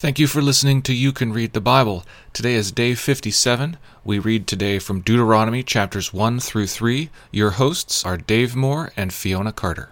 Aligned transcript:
Thank 0.00 0.20
you 0.20 0.28
for 0.28 0.40
listening 0.40 0.82
to 0.82 0.94
You 0.94 1.10
Can 1.10 1.32
Read 1.32 1.54
the 1.54 1.60
Bible. 1.60 2.04
Today 2.32 2.54
is 2.54 2.70
day 2.70 2.94
57. 2.94 3.76
We 4.04 4.20
read 4.20 4.46
today 4.46 4.78
from 4.78 5.00
Deuteronomy 5.00 5.64
chapters 5.64 6.12
1 6.12 6.38
through 6.38 6.68
3. 6.68 7.10
Your 7.32 7.50
hosts 7.50 8.06
are 8.06 8.16
Dave 8.16 8.54
Moore 8.54 8.92
and 8.96 9.12
Fiona 9.12 9.50
Carter. 9.50 9.90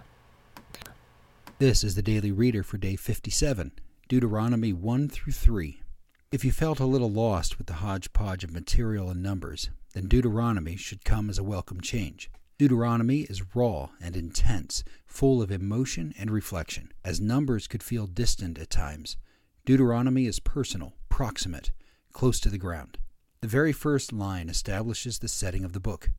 This 1.59 1.83
is 1.83 1.95
the 1.95 2.01
Daily 2.01 2.31
Reader 2.31 2.63
for 2.63 2.77
day 2.77 2.95
57, 2.95 3.73
Deuteronomy 4.07 4.71
1 4.71 5.09
through 5.09 5.33
3. 5.33 5.81
If 6.31 6.45
you 6.45 6.53
felt 6.53 6.79
a 6.79 6.85
little 6.85 7.11
lost 7.11 7.57
with 7.57 7.67
the 7.67 7.73
hodgepodge 7.73 8.45
of 8.45 8.53
material 8.53 9.09
and 9.09 9.21
numbers, 9.21 9.71
then 9.93 10.07
Deuteronomy 10.07 10.77
should 10.77 11.03
come 11.03 11.29
as 11.29 11.37
a 11.37 11.43
welcome 11.43 11.81
change. 11.81 12.31
Deuteronomy 12.57 13.23
is 13.23 13.53
raw 13.53 13.89
and 14.01 14.15
intense, 14.15 14.85
full 15.05 15.41
of 15.41 15.51
emotion 15.51 16.13
and 16.17 16.31
reflection, 16.31 16.93
as 17.03 17.19
numbers 17.19 17.67
could 17.67 17.83
feel 17.83 18.07
distant 18.07 18.57
at 18.57 18.69
times. 18.69 19.17
Deuteronomy 19.67 20.27
is 20.27 20.39
personal, 20.39 20.93
proximate, 21.09 21.71
close 22.13 22.39
to 22.39 22.47
the 22.47 22.57
ground. 22.57 22.97
The 23.41 23.49
very 23.49 23.73
first 23.73 24.13
line 24.13 24.47
establishes 24.47 25.19
the 25.19 25.27
setting 25.27 25.65
of 25.65 25.73
the 25.73 25.81
book. 25.81 26.11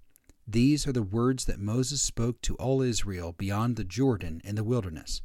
These 0.47 0.87
are 0.87 0.93
the 0.93 1.03
words 1.03 1.47
that 1.47 1.59
Moses 1.59 2.03
spoke 2.03 2.43
to 2.43 2.57
all 2.57 2.83
Israel 2.83 3.33
beyond 3.33 3.77
the 3.77 3.85
Jordan 3.85 4.43
in 4.45 4.55
the 4.55 4.63
wilderness. 4.63 5.23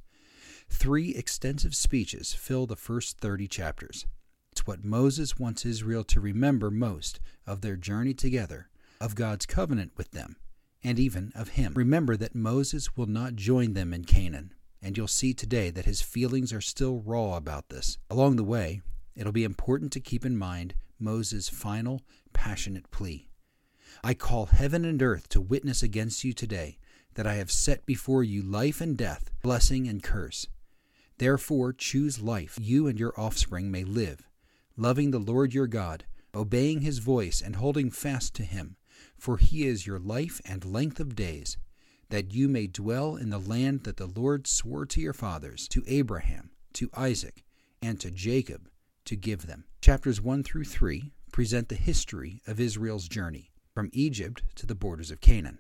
Three 0.69 1.09
extensive 1.09 1.75
speeches 1.75 2.33
fill 2.33 2.65
the 2.65 2.77
first 2.77 3.19
30 3.19 3.49
chapters. 3.49 4.05
It's 4.53 4.65
what 4.65 4.85
Moses 4.85 5.37
wants 5.37 5.65
Israel 5.65 6.05
to 6.05 6.21
remember 6.21 6.71
most 6.71 7.19
of 7.45 7.59
their 7.59 7.75
journey 7.75 8.13
together, 8.13 8.69
of 9.01 9.15
God's 9.15 9.45
covenant 9.45 9.91
with 9.97 10.11
them, 10.11 10.37
and 10.81 10.97
even 10.97 11.33
of 11.35 11.49
Him. 11.49 11.73
Remember 11.75 12.15
that 12.15 12.35
Moses 12.35 12.95
will 12.95 13.05
not 13.05 13.35
join 13.35 13.73
them 13.73 13.93
in 13.93 14.05
Canaan, 14.05 14.53
and 14.83 14.97
you'll 14.97 15.07
see 15.07 15.33
today 15.33 15.69
that 15.69 15.85
his 15.85 16.01
feelings 16.01 16.51
are 16.53 16.61
still 16.61 16.99
raw 16.99 17.37
about 17.37 17.69
this. 17.69 17.97
Along 18.09 18.35
the 18.35 18.43
way, 18.43 18.81
it'll 19.15 19.31
be 19.31 19.43
important 19.43 19.91
to 19.93 19.99
keep 19.99 20.25
in 20.25 20.37
mind 20.37 20.75
Moses' 20.99 21.49
final, 21.49 22.01
passionate 22.33 22.91
plea 22.91 23.27
I 24.03 24.13
call 24.13 24.47
heaven 24.47 24.85
and 24.85 25.01
earth 25.01 25.29
to 25.29 25.41
witness 25.41 25.83
against 25.83 26.23
you 26.23 26.33
today 26.33 26.77
that 27.15 27.27
I 27.27 27.35
have 27.35 27.51
set 27.51 27.85
before 27.85 28.23
you 28.23 28.41
life 28.41 28.81
and 28.81 28.97
death, 28.97 29.29
blessing 29.41 29.87
and 29.87 30.01
curse. 30.01 30.47
Therefore, 31.19 31.73
choose 31.73 32.21
life, 32.21 32.57
you 32.59 32.87
and 32.87 32.99
your 32.99 33.17
offspring 33.19 33.69
may 33.69 33.83
live, 33.83 34.27
loving 34.75 35.11
the 35.11 35.19
Lord 35.19 35.53
your 35.53 35.67
God, 35.67 36.05
obeying 36.33 36.81
his 36.81 36.97
voice, 36.97 37.41
and 37.41 37.57
holding 37.57 37.91
fast 37.91 38.33
to 38.35 38.43
him, 38.43 38.77
for 39.15 39.37
he 39.37 39.67
is 39.67 39.85
your 39.85 39.99
life 39.99 40.41
and 40.43 40.65
length 40.65 40.99
of 40.99 41.15
days 41.15 41.57
that 42.13 42.31
you 42.31 42.47
may 42.47 42.67
dwell 42.67 43.15
in 43.15 43.31
the 43.31 43.39
land 43.39 43.85
that 43.85 43.97
the 43.97 44.05
Lord 44.05 44.45
swore 44.45 44.85
to 44.85 45.01
your 45.01 45.13
fathers, 45.13 45.67
to 45.69 45.83
Abraham, 45.87 46.51
to 46.73 46.87
Isaac, 46.95 47.43
and 47.81 47.99
to 48.01 48.11
Jacob, 48.11 48.69
to 49.05 49.15
give 49.15 49.47
them. 49.47 49.63
Chapters 49.81 50.21
1 50.21 50.43
through 50.43 50.65
3 50.65 51.11
present 51.31 51.69
the 51.69 51.75
history 51.75 52.39
of 52.45 52.59
Israel's 52.59 53.07
journey 53.07 53.49
from 53.73 53.89
Egypt 53.93 54.43
to 54.57 54.67
the 54.67 54.75
borders 54.75 55.09
of 55.09 55.21
Canaan. 55.21 55.57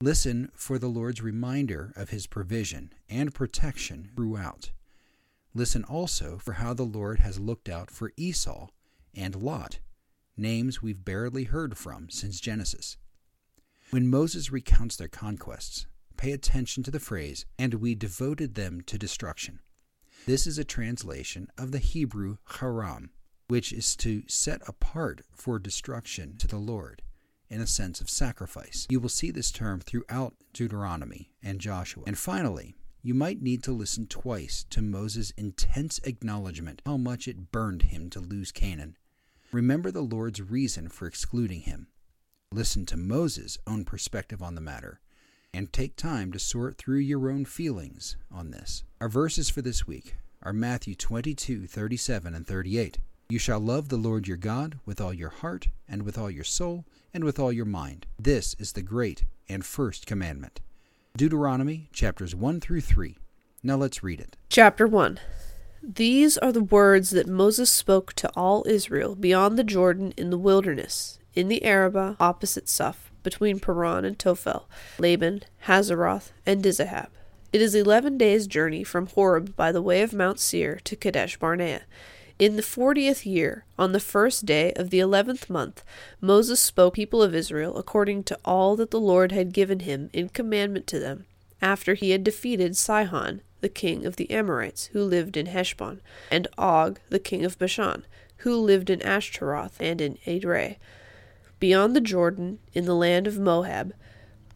Listen 0.00 0.52
for 0.54 0.78
the 0.78 0.86
Lord's 0.86 1.20
reminder 1.20 1.92
of 1.96 2.10
his 2.10 2.28
provision 2.28 2.92
and 3.10 3.34
protection 3.34 4.10
throughout. 4.14 4.70
Listen 5.52 5.82
also 5.82 6.38
for 6.38 6.52
how 6.52 6.74
the 6.74 6.84
Lord 6.84 7.18
has 7.18 7.40
looked 7.40 7.68
out 7.68 7.90
for 7.90 8.12
Esau 8.16 8.68
and 9.16 9.34
Lot, 9.34 9.80
names 10.36 10.80
we've 10.80 11.04
barely 11.04 11.42
heard 11.42 11.76
from 11.76 12.08
since 12.08 12.38
Genesis. 12.38 12.98
When 13.90 14.10
Moses 14.10 14.52
recounts 14.52 14.96
their 14.96 15.08
conquests, 15.08 15.86
pay 16.18 16.32
attention 16.32 16.82
to 16.82 16.90
the 16.90 17.00
phrase, 17.00 17.46
and 17.58 17.72
we 17.74 17.94
devoted 17.94 18.54
them 18.54 18.82
to 18.82 18.98
destruction. 18.98 19.60
This 20.26 20.46
is 20.46 20.58
a 20.58 20.64
translation 20.64 21.48
of 21.56 21.72
the 21.72 21.78
Hebrew 21.78 22.36
haram, 22.58 23.12
which 23.46 23.72
is 23.72 23.96
to 23.96 24.24
set 24.26 24.60
apart 24.68 25.22
for 25.32 25.58
destruction 25.58 26.36
to 26.36 26.46
the 26.46 26.58
Lord, 26.58 27.00
in 27.48 27.62
a 27.62 27.66
sense 27.66 28.02
of 28.02 28.10
sacrifice. 28.10 28.86
You 28.90 29.00
will 29.00 29.08
see 29.08 29.30
this 29.30 29.50
term 29.50 29.80
throughout 29.80 30.34
Deuteronomy 30.52 31.30
and 31.42 31.58
Joshua. 31.58 32.04
And 32.06 32.18
finally, 32.18 32.76
you 33.00 33.14
might 33.14 33.40
need 33.40 33.62
to 33.62 33.72
listen 33.72 34.06
twice 34.06 34.66
to 34.68 34.82
Moses' 34.82 35.30
intense 35.38 35.98
acknowledgement 36.04 36.82
how 36.84 36.98
much 36.98 37.26
it 37.26 37.50
burned 37.50 37.84
him 37.84 38.10
to 38.10 38.20
lose 38.20 38.52
Canaan. 38.52 38.98
Remember 39.50 39.90
the 39.90 40.02
Lord's 40.02 40.42
reason 40.42 40.90
for 40.90 41.06
excluding 41.06 41.62
him 41.62 41.86
Listen 42.50 42.86
to 42.86 42.96
Moses' 42.96 43.58
own 43.66 43.84
perspective 43.84 44.42
on 44.42 44.54
the 44.54 44.62
matter 44.62 45.00
and 45.52 45.70
take 45.70 45.96
time 45.96 46.32
to 46.32 46.38
sort 46.38 46.78
through 46.78 47.00
your 47.00 47.30
own 47.30 47.44
feelings 47.44 48.16
on 48.32 48.52
this. 48.52 48.84
Our 49.02 49.08
verses 49.10 49.50
for 49.50 49.60
this 49.60 49.86
week 49.86 50.14
are 50.42 50.54
Matthew 50.54 50.94
22, 50.94 51.66
37, 51.66 52.34
and 52.34 52.46
38. 52.46 53.00
You 53.28 53.38
shall 53.38 53.60
love 53.60 53.90
the 53.90 53.98
Lord 53.98 54.26
your 54.26 54.38
God 54.38 54.78
with 54.86 54.98
all 54.98 55.12
your 55.12 55.28
heart, 55.28 55.68
and 55.86 56.04
with 56.04 56.16
all 56.16 56.30
your 56.30 56.44
soul, 56.44 56.86
and 57.12 57.22
with 57.22 57.38
all 57.38 57.52
your 57.52 57.66
mind. 57.66 58.06
This 58.18 58.54
is 58.58 58.72
the 58.72 58.80
great 58.80 59.24
and 59.50 59.62
first 59.62 60.06
commandment. 60.06 60.60
Deuteronomy 61.18 61.90
chapters 61.92 62.34
1 62.34 62.60
through 62.60 62.80
3. 62.80 63.18
Now 63.62 63.76
let's 63.76 64.02
read 64.02 64.20
it. 64.20 64.38
Chapter 64.48 64.86
1 64.86 65.20
These 65.82 66.38
are 66.38 66.52
the 66.52 66.62
words 66.62 67.10
that 67.10 67.28
Moses 67.28 67.70
spoke 67.70 68.14
to 68.14 68.30
all 68.34 68.64
Israel 68.66 69.14
beyond 69.14 69.58
the 69.58 69.64
Jordan 69.64 70.14
in 70.16 70.30
the 70.30 70.38
wilderness 70.38 71.18
in 71.38 71.46
the 71.46 71.64
Arabah 71.64 72.16
opposite 72.18 72.68
Suph, 72.68 73.12
between 73.22 73.60
Paran 73.60 74.04
and 74.04 74.18
Tophel, 74.18 74.64
Laban, 74.98 75.44
Hazeroth, 75.66 76.32
and 76.44 76.64
Dizahab. 76.64 77.10
It 77.52 77.62
is 77.62 77.76
eleven 77.76 78.18
days' 78.18 78.48
journey 78.48 78.82
from 78.82 79.06
Horeb 79.06 79.54
by 79.54 79.70
the 79.70 79.80
way 79.80 80.02
of 80.02 80.12
Mount 80.12 80.40
Seir 80.40 80.80
to 80.82 80.96
Kadesh 80.96 81.36
Barnea. 81.38 81.82
In 82.40 82.56
the 82.56 82.62
fortieth 82.62 83.24
year, 83.24 83.64
on 83.78 83.92
the 83.92 84.00
first 84.00 84.46
day 84.46 84.72
of 84.72 84.90
the 84.90 84.98
eleventh 84.98 85.48
month, 85.48 85.84
Moses 86.20 86.58
spoke 86.58 86.94
people 86.94 87.22
of 87.22 87.36
Israel 87.36 87.78
according 87.78 88.24
to 88.24 88.38
all 88.44 88.74
that 88.74 88.90
the 88.90 88.98
Lord 88.98 89.30
had 89.30 89.52
given 89.52 89.80
him 89.80 90.10
in 90.12 90.30
commandment 90.30 90.88
to 90.88 90.98
them, 90.98 91.24
after 91.62 91.94
he 91.94 92.10
had 92.10 92.24
defeated 92.24 92.76
Sihon, 92.76 93.42
the 93.60 93.68
king 93.68 94.04
of 94.04 94.16
the 94.16 94.28
Amorites, 94.32 94.86
who 94.86 95.04
lived 95.04 95.36
in 95.36 95.46
Heshbon, 95.46 96.00
and 96.32 96.48
Og, 96.58 96.98
the 97.10 97.20
king 97.20 97.44
of 97.44 97.58
Bashan, 97.60 98.04
who 98.38 98.56
lived 98.56 98.90
in 98.90 99.00
Ashtaroth 99.02 99.80
and 99.80 100.00
in 100.00 100.18
Edrei. 100.26 100.78
Beyond 101.60 101.96
the 101.96 102.00
Jordan, 102.00 102.60
in 102.72 102.84
the 102.84 102.94
land 102.94 103.26
of 103.26 103.38
Moab, 103.38 103.92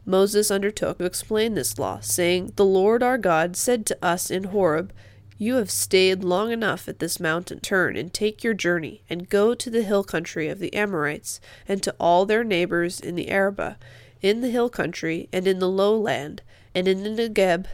Moses 0.05 0.51
undertook 0.51 0.99
to 0.99 1.05
explain 1.05 1.55
this 1.55 1.79
law, 1.79 2.01
saying, 2.01 2.53
The 2.57 2.65
Lord 2.65 3.03
our 3.03 3.19
God 3.19 3.57
said 3.57 3.87
to 3.87 3.99
us 4.05 4.31
in 4.31 4.45
Horeb, 4.45 4.93
You 5.37 5.57
have 5.57 5.71
stayed 5.71 6.23
long 6.23 6.53
enough 6.53 6.89
at 6.89 7.01
this 7.01 7.19
mountain. 7.19 7.61
Turn 7.61 7.97
and 7.97 8.13
take 8.13 8.45
your 8.45 8.55
journey, 8.55 9.03
and 9.11 9.29
go 9.29 9.55
to 9.55 9.71
the 9.71 9.83
hill 9.83 10.05
country 10.05 10.49
of 10.49 10.61
the 10.61 10.75
Amorites, 10.75 11.41
and 11.67 11.83
to 11.83 11.95
all 11.99 12.25
their 12.25 12.45
neighbors 12.45 13.01
in 13.01 13.17
the 13.17 13.31
Arabah, 13.31 13.77
in 14.21 14.41
the 14.41 14.51
hill 14.51 14.69
country, 14.69 15.29
and 15.33 15.47
in 15.47 15.59
the 15.59 15.69
lowland, 15.69 16.43
and 16.75 16.87
in 16.87 17.03
the 17.03 17.29
Negeb, 17.29 17.67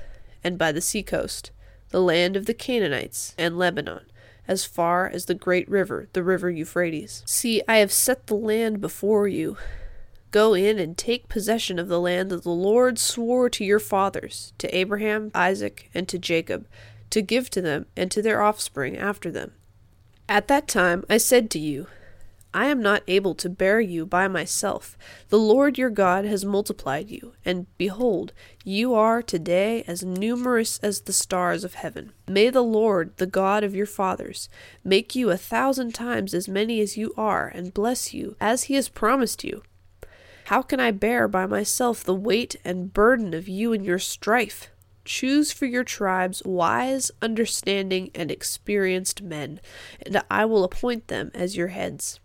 and 0.42 0.56
by 0.56 0.72
the 0.72 0.80
sea 0.80 1.02
coast, 1.02 1.50
the 1.90 2.00
land 2.00 2.36
of 2.36 2.46
the 2.46 2.54
Canaanites, 2.54 3.34
and 3.36 3.58
Lebanon 3.58 4.04
as 4.48 4.64
far 4.64 5.06
as 5.06 5.26
the 5.26 5.34
great 5.34 5.68
river, 5.68 6.08
the 6.14 6.24
river 6.24 6.50
Euphrates. 6.50 7.22
See, 7.26 7.62
I 7.68 7.76
have 7.76 7.92
set 7.92 8.26
the 8.26 8.34
land 8.34 8.80
before 8.80 9.28
you. 9.28 9.58
Go 10.30 10.54
in 10.54 10.78
and 10.78 10.96
take 10.96 11.28
possession 11.28 11.78
of 11.78 11.88
the 11.88 12.00
land 12.00 12.30
that 12.30 12.42
the 12.42 12.50
Lord 12.50 12.98
swore 12.98 13.48
to 13.50 13.64
your 13.64 13.78
fathers, 13.78 14.52
to 14.58 14.76
Abraham, 14.76 15.30
Isaac, 15.34 15.90
and 15.94 16.08
to 16.08 16.18
Jacob, 16.18 16.66
to 17.10 17.22
give 17.22 17.50
to 17.50 17.62
them 17.62 17.86
and 17.96 18.10
to 18.10 18.20
their 18.20 18.42
offspring 18.42 18.96
after 18.96 19.30
them. 19.30 19.52
At 20.28 20.48
that 20.48 20.66
time 20.66 21.04
I 21.08 21.18
said 21.18 21.50
to 21.52 21.58
you, 21.58 21.86
I 22.54 22.66
am 22.66 22.80
not 22.80 23.02
able 23.06 23.34
to 23.34 23.50
bear 23.50 23.78
you 23.78 24.06
by 24.06 24.26
myself. 24.26 24.96
The 25.28 25.38
Lord 25.38 25.76
your 25.76 25.90
God 25.90 26.24
has 26.24 26.46
multiplied 26.46 27.10
you, 27.10 27.34
and 27.44 27.66
behold, 27.76 28.32
you 28.64 28.94
are 28.94 29.20
today 29.20 29.84
as 29.86 30.02
numerous 30.02 30.78
as 30.78 31.02
the 31.02 31.12
stars 31.12 31.62
of 31.62 31.74
heaven. 31.74 32.12
May 32.26 32.48
the 32.48 32.62
Lord, 32.62 33.16
the 33.18 33.26
God 33.26 33.64
of 33.64 33.76
your 33.76 33.86
fathers, 33.86 34.48
make 34.82 35.14
you 35.14 35.28
a 35.28 35.36
thousand 35.36 35.94
times 35.94 36.32
as 36.32 36.48
many 36.48 36.80
as 36.80 36.96
you 36.96 37.12
are, 37.18 37.48
and 37.48 37.74
bless 37.74 38.14
you, 38.14 38.34
as 38.40 38.64
he 38.64 38.74
has 38.74 38.88
promised 38.88 39.44
you. 39.44 39.62
How 40.46 40.62
can 40.62 40.80
I 40.80 40.90
bear 40.90 41.28
by 41.28 41.44
myself 41.44 42.02
the 42.02 42.14
weight 42.14 42.56
and 42.64 42.94
burden 42.94 43.34
of 43.34 43.46
you 43.46 43.74
and 43.74 43.84
your 43.84 43.98
strife? 43.98 44.70
Choose 45.04 45.52
for 45.52 45.66
your 45.66 45.84
tribes 45.84 46.42
wise, 46.46 47.10
understanding, 47.20 48.10
and 48.14 48.30
experienced 48.30 49.20
men, 49.20 49.60
and 50.00 50.22
I 50.30 50.46
will 50.46 50.64
appoint 50.64 51.08
them 51.08 51.30
as 51.34 51.54
your 51.54 51.68
heads. 51.68 52.20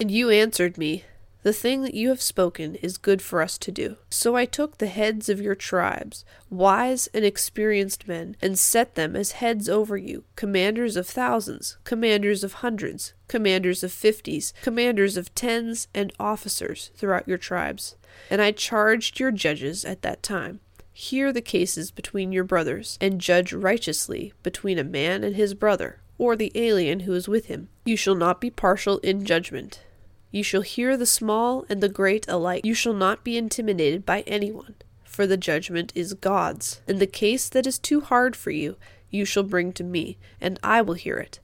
And 0.00 0.10
you 0.10 0.30
answered 0.30 0.78
me, 0.78 1.04
The 1.42 1.52
thing 1.52 1.82
that 1.82 1.92
you 1.92 2.08
have 2.08 2.22
spoken 2.22 2.76
is 2.76 2.96
good 2.96 3.20
for 3.20 3.42
us 3.42 3.58
to 3.58 3.70
do. 3.70 3.98
So 4.08 4.34
I 4.34 4.46
took 4.46 4.78
the 4.78 4.86
heads 4.86 5.28
of 5.28 5.42
your 5.42 5.54
tribes, 5.54 6.24
wise 6.48 7.06
and 7.12 7.22
experienced 7.22 8.08
men, 8.08 8.34
and 8.40 8.58
set 8.58 8.94
them 8.94 9.14
as 9.14 9.32
heads 9.32 9.68
over 9.68 9.98
you, 9.98 10.24
commanders 10.36 10.96
of 10.96 11.06
thousands, 11.06 11.76
commanders 11.84 12.42
of 12.42 12.54
hundreds, 12.54 13.12
commanders 13.28 13.84
of 13.84 13.92
fifties, 13.92 14.54
commanders 14.62 15.18
of 15.18 15.34
tens, 15.34 15.86
and 15.92 16.14
officers 16.18 16.90
throughout 16.96 17.28
your 17.28 17.38
tribes. 17.38 17.96
And 18.30 18.40
I 18.40 18.52
charged 18.52 19.20
your 19.20 19.30
judges 19.30 19.84
at 19.84 20.00
that 20.00 20.22
time. 20.22 20.60
Hear 20.94 21.30
the 21.30 21.42
cases 21.42 21.90
between 21.90 22.32
your 22.32 22.44
brothers, 22.44 22.96
and 23.02 23.20
judge 23.20 23.52
righteously 23.52 24.32
between 24.42 24.78
a 24.78 24.84
man 24.84 25.24
and 25.24 25.36
his 25.36 25.52
brother 25.52 26.00
or 26.16 26.36
the 26.36 26.52
alien 26.54 27.00
who 27.00 27.12
is 27.12 27.28
with 27.28 27.46
him. 27.46 27.68
You 27.84 27.96
shall 27.96 28.14
not 28.14 28.40
be 28.40 28.50
partial 28.50 28.98
in 28.98 29.24
judgment. 29.24 29.80
You 30.30 30.42
shall 30.42 30.62
hear 30.62 30.96
the 30.96 31.06
small 31.06 31.64
and 31.68 31.82
the 31.82 31.88
great 31.88 32.26
alike. 32.28 32.64
You 32.64 32.74
shall 32.74 32.92
not 32.92 33.24
be 33.24 33.36
intimidated 33.36 34.06
by 34.06 34.20
anyone, 34.22 34.76
for 35.04 35.26
the 35.26 35.36
judgment 35.36 35.92
is 35.94 36.14
God's. 36.14 36.80
And 36.86 37.00
the 37.00 37.06
case 37.06 37.48
that 37.48 37.66
is 37.66 37.78
too 37.78 38.00
hard 38.00 38.36
for 38.36 38.50
you, 38.50 38.76
you 39.10 39.24
shall 39.24 39.42
bring 39.42 39.72
to 39.72 39.84
me, 39.84 40.18
and 40.40 40.58
I 40.62 40.82
will 40.82 40.94
hear 40.94 41.18
it. 41.18 41.40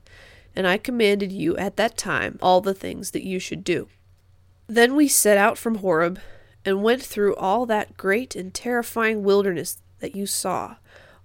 And 0.55 0.65
I 0.65 0.77
commanded 0.77 1.31
you 1.31 1.57
at 1.57 1.75
that 1.77 1.97
time 1.97 2.39
all 2.41 2.61
the 2.61 2.73
things 2.73 3.11
that 3.11 3.25
you 3.25 3.39
should 3.39 3.63
do. 3.63 3.89
Then 4.67 4.95
we 4.95 5.07
set 5.07 5.37
out 5.37 5.57
from 5.57 5.75
Horeb, 5.75 6.19
and 6.65 6.83
went 6.83 7.01
through 7.01 7.33
all 7.37 7.65
that 7.65 7.95
great 7.95 8.35
and 8.35 8.53
terrifying 8.53 9.23
wilderness 9.23 9.77
that 9.99 10.17
you 10.17 10.25
saw, 10.25 10.75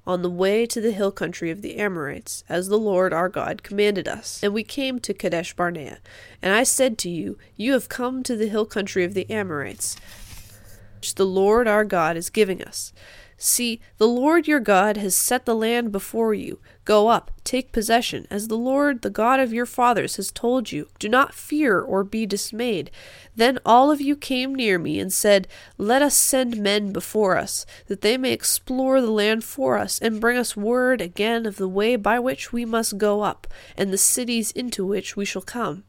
on 0.07 0.23
the 0.23 0.31
way 0.31 0.67
to 0.67 0.81
the 0.81 0.91
hill 0.91 1.13
country 1.13 1.51
of 1.51 1.63
the 1.63 1.77
Amorites, 1.77 2.43
as 2.49 2.69
the 2.69 2.79
Lord 2.79 3.13
our 3.13 3.29
God 3.29 3.63
commanded 3.63 4.09
us. 4.09 4.43
And 4.43 4.53
we 4.53 4.65
came 4.65 4.99
to 5.01 5.15
Kadesh 5.15 5.55
Barnea. 5.55 5.99
And 6.41 6.53
I 6.53 6.65
said 6.65 6.99
to 6.99 7.09
you, 7.09 7.39
You 7.57 7.73
have 7.75 7.89
come 7.89 8.23
to 8.25 8.37
the 8.37 8.49
hill 8.49 8.67
country 8.67 9.05
of 9.05 9.15
the 9.15 9.31
Amorites, 9.31 9.97
which 10.97 11.15
the 11.15 11.27
Lord 11.27 11.69
our 11.69 11.85
God 11.85 12.17
is 12.17 12.31
giving 12.31 12.63
us. 12.63 12.93
See, 13.45 13.81
the 13.99 14.07
Lord 14.07 14.47
your 14.47 14.61
God 14.61 14.97
has 14.99 15.17
set 15.17 15.47
the 15.47 15.57
land 15.57 15.91
before 15.91 16.33
you. 16.33 16.61
Go 16.85 17.09
up, 17.09 17.33
take 17.43 17.73
possession, 17.73 18.25
as 18.31 18.47
the 18.47 18.57
Lord, 18.57 19.03
the 19.03 19.11
God 19.11 19.41
of 19.41 19.53
your 19.53 19.67
fathers, 19.67 20.15
has 20.15 20.31
told 20.31 20.71
you. 20.71 20.87
Do 21.01 21.09
not 21.09 21.35
fear 21.35 21.81
or 21.81 22.05
be 22.05 22.25
dismayed. 22.25 22.93
Then 23.35 23.59
all 23.67 23.91
of 23.91 24.01
you 24.01 24.15
came 24.15 24.55
near 24.55 24.79
me 24.79 25.01
and 25.01 25.13
said, 25.13 25.49
Let 25.77 26.03
us 26.03 26.15
send 26.15 26.59
men 26.59 26.93
before 26.93 27.37
us, 27.37 27.67
that 27.89 28.01
they 28.01 28.17
may 28.17 28.31
explore 28.31 29.01
the 29.01 29.11
land 29.11 29.43
for 29.43 29.77
us, 29.77 29.99
and 29.99 30.21
bring 30.21 30.39
us 30.39 30.57
word 30.57 31.01
again 31.01 31.45
of 31.45 31.57
the 31.57 31.69
way 31.69 31.97
by 31.97 32.21
which 32.21 32.53
we 32.53 32.65
must 32.65 32.97
go 32.97 33.23
up, 33.23 33.49
and 33.77 33.93
the 33.93 33.99
cities 33.99 34.53
into 34.53 34.87
which 34.87 35.17
we 35.17 35.25
shall 35.25 35.43
come. 35.43 35.83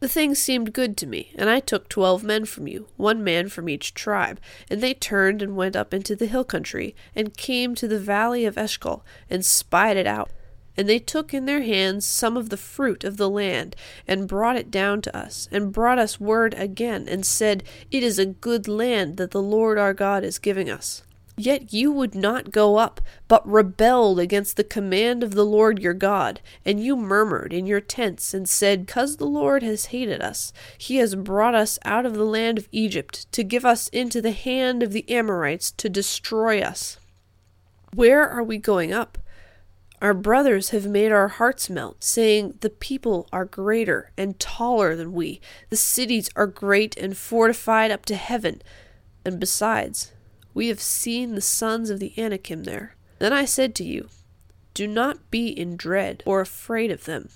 The 0.00 0.08
thing 0.08 0.34
seemed 0.34 0.72
good 0.72 0.96
to 0.96 1.06
me, 1.06 1.30
and 1.34 1.50
I 1.50 1.60
took 1.60 1.90
twelve 1.90 2.24
men 2.24 2.46
from 2.46 2.66
you, 2.66 2.88
one 2.96 3.22
man 3.22 3.50
from 3.50 3.68
each 3.68 3.92
tribe, 3.92 4.40
and 4.70 4.80
they 4.80 4.94
turned 4.94 5.42
and 5.42 5.56
went 5.56 5.76
up 5.76 5.92
into 5.92 6.16
the 6.16 6.24
hill 6.24 6.42
country, 6.42 6.96
and 7.14 7.36
came 7.36 7.74
to 7.74 7.86
the 7.86 7.98
valley 7.98 8.46
of 8.46 8.56
Eshcol, 8.56 9.04
and 9.28 9.44
spied 9.44 9.98
it 9.98 10.06
out. 10.06 10.30
And 10.74 10.88
they 10.88 11.00
took 11.00 11.34
in 11.34 11.44
their 11.44 11.60
hands 11.60 12.06
some 12.06 12.38
of 12.38 12.48
the 12.48 12.56
fruit 12.56 13.04
of 13.04 13.18
the 13.18 13.28
land, 13.28 13.76
and 14.08 14.26
brought 14.26 14.56
it 14.56 14.70
down 14.70 15.02
to 15.02 15.14
us, 15.14 15.50
and 15.52 15.70
brought 15.70 15.98
us 15.98 16.18
word 16.18 16.54
again, 16.54 17.06
and 17.06 17.26
said, 17.26 17.62
It 17.90 18.02
is 18.02 18.18
a 18.18 18.24
good 18.24 18.66
land 18.66 19.18
that 19.18 19.32
the 19.32 19.42
Lord 19.42 19.76
our 19.76 19.92
God 19.92 20.24
is 20.24 20.38
giving 20.38 20.70
us. 20.70 21.02
Yet 21.40 21.72
you 21.72 21.90
would 21.90 22.14
not 22.14 22.50
go 22.50 22.76
up, 22.76 23.00
but 23.26 23.48
rebelled 23.48 24.20
against 24.20 24.58
the 24.58 24.62
command 24.62 25.22
of 25.22 25.32
the 25.32 25.46
Lord 25.46 25.78
your 25.78 25.94
God, 25.94 26.42
and 26.66 26.84
you 26.84 26.96
murmured 26.96 27.54
in 27.54 27.64
your 27.64 27.80
tents, 27.80 28.34
and 28.34 28.46
said, 28.46 28.84
Because 28.84 29.16
the 29.16 29.24
Lord 29.24 29.62
has 29.62 29.86
hated 29.86 30.20
us, 30.20 30.52
he 30.76 30.96
has 30.96 31.14
brought 31.14 31.54
us 31.54 31.78
out 31.82 32.04
of 32.04 32.12
the 32.12 32.26
land 32.26 32.58
of 32.58 32.68
Egypt, 32.72 33.26
to 33.32 33.42
give 33.42 33.64
us 33.64 33.88
into 33.88 34.20
the 34.20 34.32
hand 34.32 34.82
of 34.82 34.92
the 34.92 35.08
Amorites, 35.10 35.70
to 35.78 35.88
destroy 35.88 36.60
us. 36.60 36.98
Where 37.94 38.28
are 38.28 38.44
we 38.44 38.58
going 38.58 38.92
up? 38.92 39.16
Our 40.02 40.12
brothers 40.12 40.70
have 40.70 40.84
made 40.84 41.10
our 41.10 41.28
hearts 41.28 41.70
melt, 41.70 42.04
saying, 42.04 42.58
The 42.60 42.68
people 42.68 43.26
are 43.32 43.46
greater 43.46 44.12
and 44.18 44.38
taller 44.38 44.94
than 44.94 45.14
we, 45.14 45.40
the 45.70 45.76
cities 45.76 46.28
are 46.36 46.46
great 46.46 46.98
and 46.98 47.16
fortified 47.16 47.90
up 47.90 48.04
to 48.06 48.16
heaven, 48.16 48.60
and 49.24 49.40
besides, 49.40 50.12
we 50.54 50.68
have 50.68 50.80
seen 50.80 51.34
the 51.34 51.40
sons 51.40 51.90
of 51.90 52.00
the 52.00 52.12
Anakim 52.18 52.64
there. 52.64 52.96
Then 53.18 53.32
I 53.32 53.44
said 53.44 53.74
to 53.76 53.84
you, 53.84 54.08
Do 54.74 54.86
not 54.86 55.30
be 55.30 55.48
in 55.48 55.76
dread 55.76 56.22
or 56.26 56.40
afraid 56.40 56.90
of 56.90 57.04
them. 57.04 57.28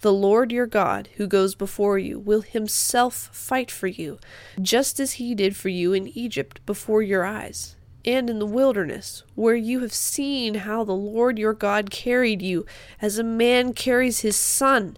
The 0.00 0.12
Lord 0.12 0.50
your 0.50 0.66
God, 0.66 1.10
who 1.16 1.26
goes 1.26 1.54
before 1.54 1.98
you, 1.98 2.18
will 2.18 2.40
himself 2.40 3.28
fight 3.32 3.70
for 3.70 3.86
you, 3.86 4.18
just 4.60 4.98
as 4.98 5.14
he 5.14 5.34
did 5.34 5.56
for 5.56 5.68
you 5.68 5.92
in 5.92 6.08
Egypt 6.08 6.64
before 6.64 7.02
your 7.02 7.26
eyes, 7.26 7.76
and 8.06 8.30
in 8.30 8.38
the 8.38 8.46
wilderness, 8.46 9.24
where 9.34 9.56
you 9.56 9.80
have 9.80 9.92
seen 9.92 10.54
how 10.54 10.84
the 10.84 10.92
Lord 10.92 11.38
your 11.38 11.52
God 11.52 11.90
carried 11.90 12.40
you, 12.40 12.64
as 13.02 13.18
a 13.18 13.24
man 13.24 13.74
carries 13.74 14.20
his 14.20 14.36
son, 14.36 14.96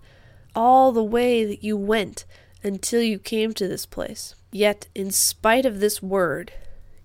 all 0.54 0.92
the 0.92 1.02
way 1.02 1.44
that 1.44 1.64
you 1.64 1.76
went 1.76 2.24
until 2.62 3.02
you 3.02 3.18
came 3.18 3.52
to 3.54 3.66
this 3.66 3.86
place. 3.86 4.36
Yet, 4.52 4.86
in 4.94 5.10
spite 5.10 5.66
of 5.66 5.80
this 5.80 6.00
word, 6.00 6.52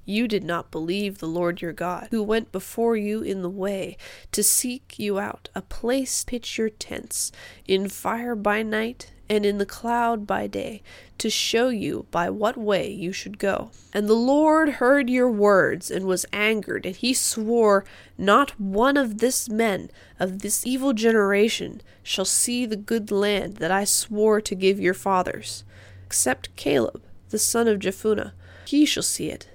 you 0.08 0.26
did 0.26 0.44
not 0.44 0.72
believe 0.72 1.18
the 1.18 1.28
Lord 1.28 1.62
your 1.62 1.74
God, 1.74 2.08
who 2.12 2.24
went 2.24 2.54
before 2.54 2.96
you 2.96 3.22
in 3.22 3.42
the 3.42 3.50
way 3.50 3.98
to 4.32 4.42
seek 4.42 4.98
you 4.98 5.20
out, 5.20 5.50
a 5.54 5.62
place 5.62 6.24
pitch 6.24 6.58
your 6.58 6.70
tents, 6.70 7.32
in 7.68 7.90
fire 7.90 8.34
by 8.34 8.64
night 8.64 9.12
and 9.30 9.46
in 9.46 9.58
the 9.58 9.66
cloud 9.66 10.26
by 10.26 10.48
day, 10.48 10.82
to 11.18 11.30
show 11.30 11.68
you 11.68 12.06
by 12.10 12.30
what 12.30 12.56
way 12.56 12.90
you 12.90 13.12
should 13.12 13.38
go. 13.38 13.70
And 13.94 14.08
the 14.08 14.14
Lord 14.14 14.70
heard 14.70 15.10
your 15.10 15.30
words 15.30 15.92
and 15.92 16.06
was 16.06 16.26
angered, 16.32 16.86
and 16.86 16.96
he 16.96 17.14
swore, 17.14 17.84
Not 18.18 18.58
one 18.58 18.96
of 18.96 19.18
this 19.18 19.50
men 19.50 19.92
of 20.22 20.40
this 20.40 20.66
evil 20.66 20.94
generation 20.94 21.82
shall 22.02 22.24
see 22.24 22.66
the 22.66 22.78
good 22.78 23.12
land 23.12 23.58
that 23.58 23.72
I 23.72 23.84
swore 23.84 24.40
to 24.40 24.56
give 24.56 24.80
your 24.80 24.94
fathers, 24.94 25.66
except 26.06 26.56
Caleb, 26.56 27.04
the 27.28 27.40
son 27.40 27.68
of 27.68 27.80
Jephunneh. 27.80 28.32
He 28.66 28.86
shall 28.86 29.04
see 29.04 29.30
it 29.30 29.50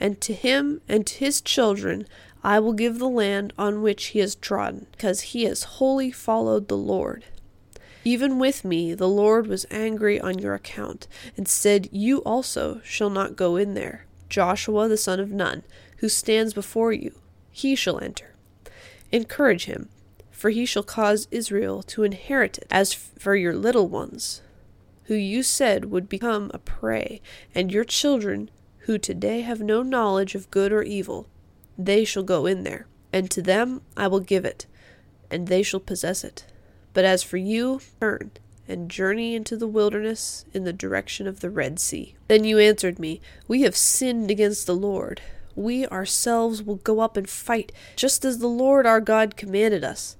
and 0.00 0.20
to 0.20 0.32
him 0.32 0.80
and 0.88 1.06
to 1.06 1.18
his 1.18 1.40
children 1.40 2.06
I 2.42 2.60
will 2.60 2.72
give 2.72 2.98
the 2.98 3.08
land 3.08 3.52
on 3.58 3.82
which 3.82 4.06
he 4.06 4.20
has 4.20 4.34
trodden, 4.34 4.86
because 4.92 5.20
he 5.20 5.44
has 5.44 5.64
wholly 5.64 6.10
followed 6.10 6.68
the 6.68 6.76
Lord. 6.76 7.24
Even 8.04 8.38
with 8.38 8.64
me 8.64 8.94
the 8.94 9.08
Lord 9.08 9.46
was 9.46 9.66
angry 9.70 10.20
on 10.20 10.38
your 10.38 10.54
account, 10.54 11.08
and 11.36 11.48
said, 11.48 11.88
You 11.90 12.18
also 12.18 12.80
shall 12.84 13.10
not 13.10 13.36
go 13.36 13.56
in 13.56 13.74
there. 13.74 14.06
Joshua 14.28 14.88
the 14.88 14.96
son 14.96 15.20
of 15.20 15.30
Nun, 15.30 15.62
who 15.98 16.08
stands 16.08 16.54
before 16.54 16.92
you, 16.92 17.12
he 17.50 17.74
shall 17.74 17.98
enter. 17.98 18.34
Encourage 19.10 19.64
him, 19.64 19.88
for 20.30 20.50
he 20.50 20.64
shall 20.64 20.82
cause 20.82 21.26
Israel 21.30 21.82
to 21.82 22.04
inherit 22.04 22.58
it. 22.58 22.66
As 22.70 22.92
for 22.92 23.34
your 23.34 23.54
little 23.54 23.88
ones, 23.88 24.42
who 25.04 25.14
you 25.14 25.42
said 25.42 25.86
would 25.86 26.08
become 26.08 26.50
a 26.54 26.58
prey, 26.58 27.20
and 27.54 27.72
your 27.72 27.84
children 27.84 28.50
who 28.88 28.96
today 28.96 29.42
have 29.42 29.60
no 29.60 29.82
knowledge 29.82 30.34
of 30.34 30.50
good 30.50 30.72
or 30.72 30.82
evil, 30.82 31.26
they 31.76 32.06
shall 32.06 32.22
go 32.22 32.46
in 32.46 32.62
there, 32.62 32.86
and 33.12 33.30
to 33.30 33.42
them 33.42 33.82
I 33.98 34.06
will 34.08 34.18
give 34.18 34.46
it, 34.46 34.64
and 35.30 35.46
they 35.46 35.62
shall 35.62 35.78
possess 35.78 36.24
it. 36.24 36.46
But 36.94 37.04
as 37.04 37.22
for 37.22 37.36
you, 37.36 37.82
turn 38.00 38.30
and 38.66 38.90
journey 38.90 39.34
into 39.34 39.58
the 39.58 39.66
wilderness 39.66 40.46
in 40.54 40.64
the 40.64 40.72
direction 40.72 41.26
of 41.26 41.40
the 41.40 41.50
Red 41.50 41.78
Sea. 41.78 42.16
Then 42.28 42.44
you 42.44 42.58
answered 42.58 42.98
me, 42.98 43.20
We 43.46 43.60
have 43.60 43.76
sinned 43.76 44.30
against 44.30 44.66
the 44.66 44.74
Lord. 44.74 45.20
We 45.54 45.86
ourselves 45.88 46.62
will 46.62 46.76
go 46.76 47.00
up 47.00 47.18
and 47.18 47.28
fight, 47.28 47.72
just 47.94 48.24
as 48.24 48.38
the 48.38 48.46
Lord 48.46 48.86
our 48.86 49.02
God 49.02 49.36
commanded 49.36 49.84
us. 49.84 50.16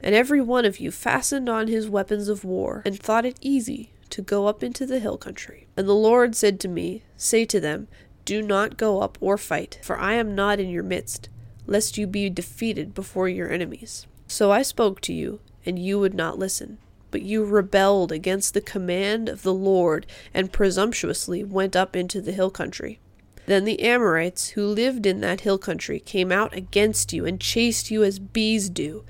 And 0.00 0.14
every 0.14 0.40
one 0.40 0.64
of 0.64 0.78
you 0.78 0.92
fastened 0.92 1.48
on 1.48 1.66
his 1.66 1.88
weapons 1.88 2.28
of 2.28 2.44
war, 2.44 2.82
and 2.84 2.96
thought 2.96 3.26
it 3.26 3.38
easy 3.40 3.90
to 4.10 4.22
go 4.22 4.46
up 4.46 4.62
into 4.62 4.86
the 4.86 5.00
hill 5.00 5.18
country. 5.18 5.66
And 5.76 5.88
the 5.88 5.94
Lord 5.94 6.34
said 6.34 6.60
to 6.60 6.68
me, 6.68 7.02
Say 7.16 7.44
to 7.46 7.60
them, 7.60 7.88
Do 8.24 8.42
not 8.42 8.76
go 8.76 9.00
up 9.00 9.18
or 9.20 9.36
fight, 9.36 9.78
for 9.82 9.98
I 9.98 10.14
am 10.14 10.34
not 10.34 10.60
in 10.60 10.68
your 10.68 10.82
midst, 10.82 11.28
lest 11.66 11.98
you 11.98 12.06
be 12.06 12.30
defeated 12.30 12.94
before 12.94 13.28
your 13.28 13.50
enemies. 13.50 14.06
So 14.26 14.50
I 14.50 14.62
spoke 14.62 15.00
to 15.02 15.12
you, 15.12 15.40
and 15.64 15.78
you 15.78 15.98
would 15.98 16.14
not 16.14 16.38
listen. 16.38 16.78
But 17.10 17.22
you 17.22 17.44
rebelled 17.44 18.12
against 18.12 18.54
the 18.54 18.60
command 18.60 19.28
of 19.28 19.42
the 19.42 19.54
Lord, 19.54 20.06
and 20.34 20.52
presumptuously 20.52 21.44
went 21.44 21.76
up 21.76 21.94
into 21.96 22.20
the 22.20 22.32
hill 22.32 22.50
country. 22.50 23.00
Then 23.46 23.64
the 23.64 23.80
Amorites, 23.80 24.50
who 24.50 24.66
lived 24.66 25.06
in 25.06 25.20
that 25.20 25.42
hill 25.42 25.58
country, 25.58 26.00
came 26.00 26.32
out 26.32 26.54
against 26.54 27.12
you, 27.12 27.24
and 27.24 27.40
chased 27.40 27.90
you 27.90 28.02
as 28.02 28.18
bees 28.18 28.68
do, 28.68 29.04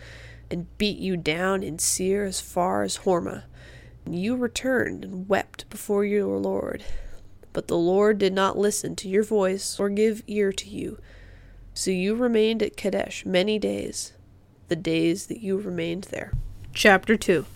and 0.51 0.67
beat 0.79 0.99
you 0.99 1.17
down 1.17 1.63
in 1.63 1.79
Seir 1.79 2.25
as 2.25 2.41
far 2.41 2.83
as 2.83 2.99
Hormah. 2.99 3.45
You 4.09 4.37
returned 4.37 5.05
and 5.05 5.29
wept 5.29 5.69
before 5.69 6.05
your 6.05 6.39
Lord. 6.39 6.85
But 7.53 7.67
the 7.67 7.77
Lord 7.77 8.19
did 8.19 8.33
not 8.33 8.57
listen 8.57 8.95
to 8.97 9.09
your 9.09 9.25
voice 9.25 9.81
or 9.81 9.89
give 9.89 10.23
ear 10.29 10.53
to 10.53 10.69
you. 10.69 10.99
So 11.75 11.91
you 11.91 12.15
remained 12.15 12.63
at 12.63 12.77
Kadesh 12.77 13.27
many 13.27 13.59
days, 13.59 14.13
the 14.69 14.77
days 14.77 15.27
that 15.27 15.41
you 15.41 15.59
remained 15.59 16.05
there. 16.05 16.33
Chapter 16.73 17.17
2 17.17 17.47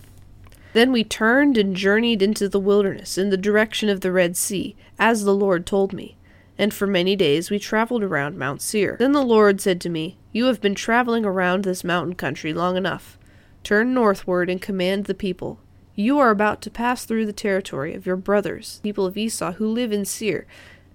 Then 0.73 0.91
we 0.91 1.05
turned 1.05 1.57
and 1.57 1.75
journeyed 1.75 2.21
into 2.21 2.49
the 2.49 2.59
wilderness 2.59 3.17
in 3.17 3.29
the 3.29 3.37
direction 3.37 3.87
of 3.87 4.01
the 4.01 4.11
Red 4.11 4.35
Sea, 4.35 4.75
as 4.99 5.23
the 5.23 5.35
Lord 5.35 5.65
told 5.65 5.93
me. 5.93 6.17
And 6.57 6.73
for 6.73 6.85
many 6.85 7.15
days 7.15 7.49
we 7.49 7.59
traveled 7.59 8.03
around 8.03 8.37
Mount 8.37 8.61
Seir. 8.61 8.97
Then 8.99 9.13
the 9.13 9.23
Lord 9.23 9.61
said 9.61 9.79
to 9.81 9.89
me, 9.89 10.17
You 10.33 10.45
have 10.45 10.59
been 10.59 10.75
traveling 10.75 11.23
around 11.23 11.63
this 11.63 11.85
mountain 11.85 12.15
country 12.15 12.53
long 12.53 12.75
enough. 12.75 13.17
Turn 13.63 13.93
northward 13.93 14.49
and 14.49 14.61
command 14.61 15.05
the 15.05 15.13
people 15.13 15.59
you 15.95 16.19
are 16.19 16.29
about 16.29 16.61
to 16.61 16.71
pass 16.71 17.05
through 17.05 17.25
the 17.25 17.33
territory 17.33 17.93
of 17.93 18.05
your 18.05 18.15
brothers, 18.15 18.79
people 18.83 19.05
of 19.05 19.17
Esau, 19.17 19.53
who 19.53 19.67
live 19.67 19.91
in 19.91 20.05
Seir, 20.05 20.45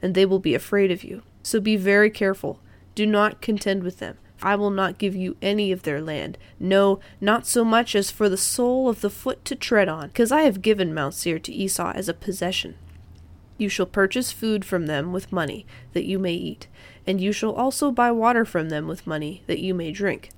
and 0.01 0.15
they 0.15 0.27
will 0.27 0.39
be 0.39 0.55
afraid 0.55 0.91
of 0.91 1.05
you. 1.05 1.23
So 1.43 1.61
be 1.61 1.77
very 1.77 2.11
careful. 2.11 2.61
Do 2.95 3.07
not 3.07 3.41
contend 3.41 3.83
with 3.83 3.99
them, 3.99 4.17
I 4.43 4.55
will 4.55 4.71
not 4.71 4.99
give 4.99 5.17
you 5.17 5.37
any 5.41 5.73
of 5.73 5.83
their 5.83 6.01
land, 6.01 6.37
no, 6.61 7.01
not 7.21 7.47
so 7.47 7.65
much 7.65 7.95
as 7.95 8.11
for 8.11 8.29
the 8.29 8.37
sole 8.37 8.89
of 8.89 9.01
the 9.01 9.11
foot 9.11 9.45
to 9.47 9.57
tread 9.57 9.89
on, 9.89 10.09
because 10.09 10.31
I 10.31 10.43
have 10.43 10.63
given 10.63 10.93
Mount 10.93 11.15
Seir 11.15 11.39
to 11.39 11.53
Esau 11.53 11.93
as 11.95 12.09
a 12.09 12.15
possession. 12.15 12.75
You 13.57 13.71
shall 13.71 13.87
purchase 13.87 14.33
food 14.33 14.65
from 14.65 14.87
them 14.87 15.13
with 15.13 15.33
money, 15.33 15.65
that 15.95 16.05
you 16.05 16.19
may 16.19 16.35
eat, 16.35 16.67
and 17.07 17.21
you 17.21 17.33
shall 17.33 17.53
also 17.53 17.91
buy 17.91 18.13
water 18.13 18.45
from 18.45 18.69
them 18.69 18.87
with 18.87 19.07
money, 19.07 19.43
that 19.47 19.61
you 19.61 19.73
may 19.73 19.91
drink. 19.91 20.29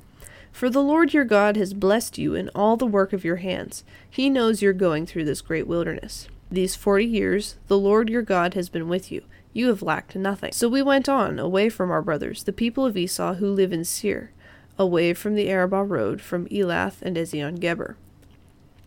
For 0.52 0.68
the 0.70 0.82
Lord 0.82 1.14
your 1.14 1.24
God 1.24 1.56
has 1.56 1.72
blessed 1.74 2.18
you 2.18 2.34
in 2.34 2.50
all 2.54 2.76
the 2.76 2.86
work 2.86 3.12
of 3.12 3.24
your 3.24 3.36
hands. 3.36 3.84
He 4.08 4.28
knows 4.28 4.60
you're 4.60 4.72
going 4.72 5.06
through 5.06 5.24
this 5.24 5.40
great 5.40 5.66
wilderness. 5.66 6.28
These 6.50 6.74
forty 6.74 7.04
years 7.04 7.56
the 7.68 7.78
Lord 7.78 8.08
your 8.08 8.22
God 8.22 8.54
has 8.54 8.68
been 8.68 8.88
with 8.88 9.12
you. 9.12 9.22
You 9.52 9.68
have 9.68 9.82
lacked 9.82 10.16
nothing. 10.16 10.52
So 10.52 10.68
we 10.68 10.82
went 10.82 11.08
on, 11.08 11.38
away 11.38 11.68
from 11.68 11.90
our 11.90 12.02
brothers, 12.02 12.44
the 12.44 12.52
people 12.52 12.84
of 12.84 12.96
Esau 12.96 13.34
who 13.34 13.50
live 13.50 13.72
in 13.72 13.84
Seir, 13.84 14.32
away 14.78 15.14
from 15.14 15.34
the 15.34 15.48
Arabah 15.48 15.84
road, 15.84 16.20
from 16.20 16.46
Elath 16.46 17.02
and 17.02 17.16
Ezion 17.16 17.58
Geber. 17.58 17.96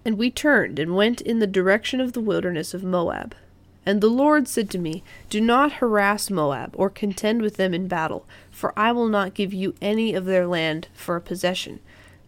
And 0.04 0.18
we 0.18 0.32
turned 0.32 0.80
and 0.80 0.96
went 0.96 1.22
in 1.22 1.40
the 1.40 1.48
direction 1.48 2.00
of 2.00 2.14
the 2.14 2.22
wilderness 2.22 2.74
of 2.74 2.84
Moab. 2.84 3.36
And 3.86 4.00
the 4.00 4.10
Lord 4.10 4.48
said 4.48 4.70
to 4.72 4.78
me, 4.78 5.04
Do 5.30 5.42
not 5.42 5.74
harass 5.74 6.30
Moab, 6.30 6.74
or 6.78 6.90
contend 6.90 7.42
with 7.42 7.58
them 7.58 7.74
in 7.74 7.88
battle, 7.88 8.28
for 8.52 8.78
I 8.78 8.92
will 8.92 9.08
not 9.08 9.34
give 9.34 9.54
you 9.54 9.74
any 9.82 10.14
of 10.14 10.26
their 10.26 10.46
land 10.46 10.88
for 10.94 11.16
a 11.16 11.22
possession, 11.22 11.80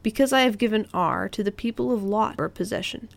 because 0.01 0.33
I 0.33 0.41
have 0.41 0.57
given 0.57 0.87
Ar 0.93 1.29
to 1.29 1.43
the 1.43 1.51
people 1.51 1.91
of 1.91 2.03
Lot 2.03 2.37
for 2.37 2.45
a 2.45 2.49
possession. 2.49 3.07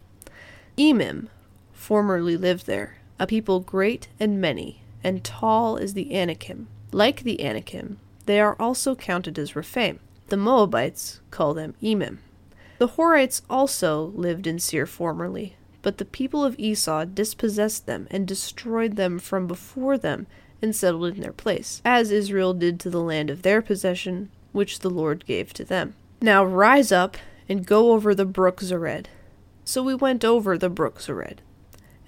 Emim 0.76 1.28
formerly 1.72 2.36
lived 2.36 2.66
there, 2.66 2.98
a 3.18 3.26
people 3.26 3.60
great 3.60 4.08
and 4.20 4.40
many, 4.40 4.82
and 5.02 5.24
tall 5.24 5.78
as 5.78 5.94
the 5.94 6.14
Anakim. 6.14 6.68
Like 6.92 7.22
the 7.22 7.42
Anakim, 7.42 7.98
they 8.26 8.40
are 8.40 8.56
also 8.60 8.94
counted 8.94 9.38
as 9.38 9.56
Rephaim. 9.56 9.98
The 10.28 10.36
Moabites 10.36 11.20
call 11.30 11.54
them 11.54 11.74
Emim. 11.82 12.18
The 12.78 12.88
Horites 12.88 13.40
also 13.48 14.12
lived 14.14 14.46
in 14.46 14.58
Seir 14.58 14.84
formerly, 14.84 15.56
but 15.86 15.98
the 15.98 16.04
people 16.04 16.44
of 16.44 16.58
Esau 16.58 17.04
dispossessed 17.04 17.86
them 17.86 18.08
and 18.10 18.26
destroyed 18.26 18.96
them 18.96 19.20
from 19.20 19.46
before 19.46 19.96
them 19.96 20.26
and 20.60 20.74
settled 20.74 21.14
in 21.14 21.20
their 21.20 21.32
place, 21.32 21.80
as 21.84 22.10
Israel 22.10 22.54
did 22.54 22.80
to 22.80 22.90
the 22.90 23.00
land 23.00 23.30
of 23.30 23.42
their 23.42 23.62
possession, 23.62 24.28
which 24.50 24.80
the 24.80 24.90
Lord 24.90 25.24
gave 25.26 25.52
to 25.52 25.64
them. 25.64 25.94
Now 26.20 26.44
rise 26.44 26.90
up 26.90 27.16
and 27.48 27.64
go 27.64 27.92
over 27.92 28.16
the 28.16 28.24
brook 28.24 28.62
Zered. 28.62 29.06
So 29.64 29.80
we 29.80 29.94
went 29.94 30.24
over 30.24 30.58
the 30.58 30.68
brook 30.68 30.98
Zered. 30.98 31.38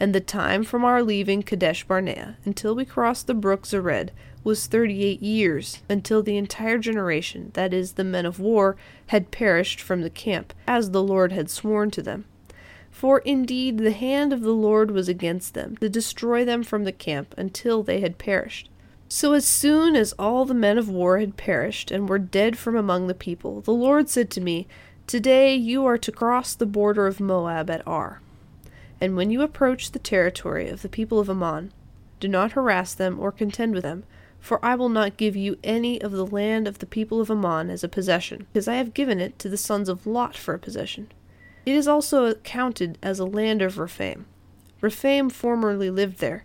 And 0.01 0.13
the 0.13 0.21
time 0.21 0.65
from 0.65 0.85
our 0.85 1.01
leaving 1.01 1.45
Kadesh 1.45 1.85
Barnea 1.85 2.37
until 2.45 2.75
we 2.75 2.85
crossed 2.85 3.29
the 3.29 3.33
brook 3.33 3.63
Zered 3.63 4.11
was 4.43 4.67
thirty 4.67 5.05
eight 5.05 5.23
years, 5.23 5.83
until 5.89 6.21
the 6.21 6.37
entire 6.37 6.79
generation, 6.79 7.53
that 7.55 7.73
is, 7.73 7.93
the 7.93 8.03
men 8.03 8.27
of 8.27 8.41
war, 8.41 8.77
had 9.07 9.31
perished 9.31 9.81
from 9.81 10.01
the 10.01 10.11
camp, 10.11 10.53
as 10.67 10.91
the 10.91 11.01
Lord 11.01 11.31
had 11.31 11.49
sworn 11.49 11.93
to 11.93 12.03
them. 12.03 12.25
For 12.99 13.21
indeed 13.21 13.79
the 13.79 13.93
hand 13.93 14.33
of 14.33 14.41
the 14.41 14.51
Lord 14.51 14.91
was 14.91 15.09
against 15.09 15.55
them, 15.55 15.77
to 15.77 15.89
destroy 15.89 16.45
them 16.45 16.65
from 16.65 16.83
the 16.83 16.91
camp 16.91 17.33
until 17.39 17.85
they 17.85 18.01
had 18.01 18.19
perished. 18.19 18.69
So 19.09 19.35
as 19.35 19.47
soon 19.47 19.95
as 19.95 20.15
all 20.19 20.45
the 20.45 20.53
men 20.53 20.79
of 20.79 20.89
war 20.89 21.21
had 21.21 21.37
perished 21.37 21.93
and 21.93 22.09
were 22.09 22.19
dead 22.19 22.59
from 22.59 22.75
among 22.75 23.07
the 23.07 23.15
people, 23.15 23.61
the 23.61 23.71
Lord 23.71 24.09
said 24.09 24.31
to 24.31 24.41
me, 24.41 24.67
Today 25.07 25.55
you 25.55 25.87
are 25.87 25.97
to 25.97 26.11
cross 26.11 26.57
the 26.57 26.67
border 26.67 27.07
of 27.07 27.21
Moab 27.21 27.71
at 27.71 27.87
Ar. 27.87 28.21
And 29.01 29.15
when 29.15 29.31
you 29.31 29.43
approach 29.43 29.93
the 29.93 30.01
territory 30.01 30.69
of 30.69 30.83
the 30.83 30.89
people 30.89 31.21
of 31.21 31.31
Ammon, 31.31 31.73
do 32.19 32.27
not 32.27 32.51
harass 32.51 32.95
them 32.95 33.21
or 33.21 33.31
contend 33.31 33.75
with 33.75 33.85
them, 33.85 34.03
for 34.41 34.59
I 34.61 34.75
will 34.75 34.89
not 34.89 35.17
give 35.17 35.37
you 35.37 35.57
any 35.63 36.03
of 36.03 36.11
the 36.11 36.27
land 36.27 36.67
of 36.67 36.81
the 36.81 36.85
people 36.85 37.21
of 37.21 37.31
Ammon 37.31 37.71
as 37.71 37.85
a 37.85 37.89
possession, 37.89 38.49
because 38.53 38.67
I 38.67 38.75
have 38.75 38.93
given 38.93 39.21
it 39.21 39.39
to 39.39 39.49
the 39.49 39.57
sons 39.57 39.89
of 39.89 40.05
Lot 40.05 40.37
for 40.37 40.53
a 40.53 40.59
possession. 40.59 41.13
It 41.69 41.75
is 41.75 41.87
also 41.87 42.33
counted 42.33 42.97
as 43.03 43.19
a 43.19 43.27
land 43.27 43.61
of 43.61 43.77
Rephaim. 43.77 44.25
Rephaim 44.81 45.29
formerly 45.29 45.91
lived 45.91 46.17
there, 46.19 46.45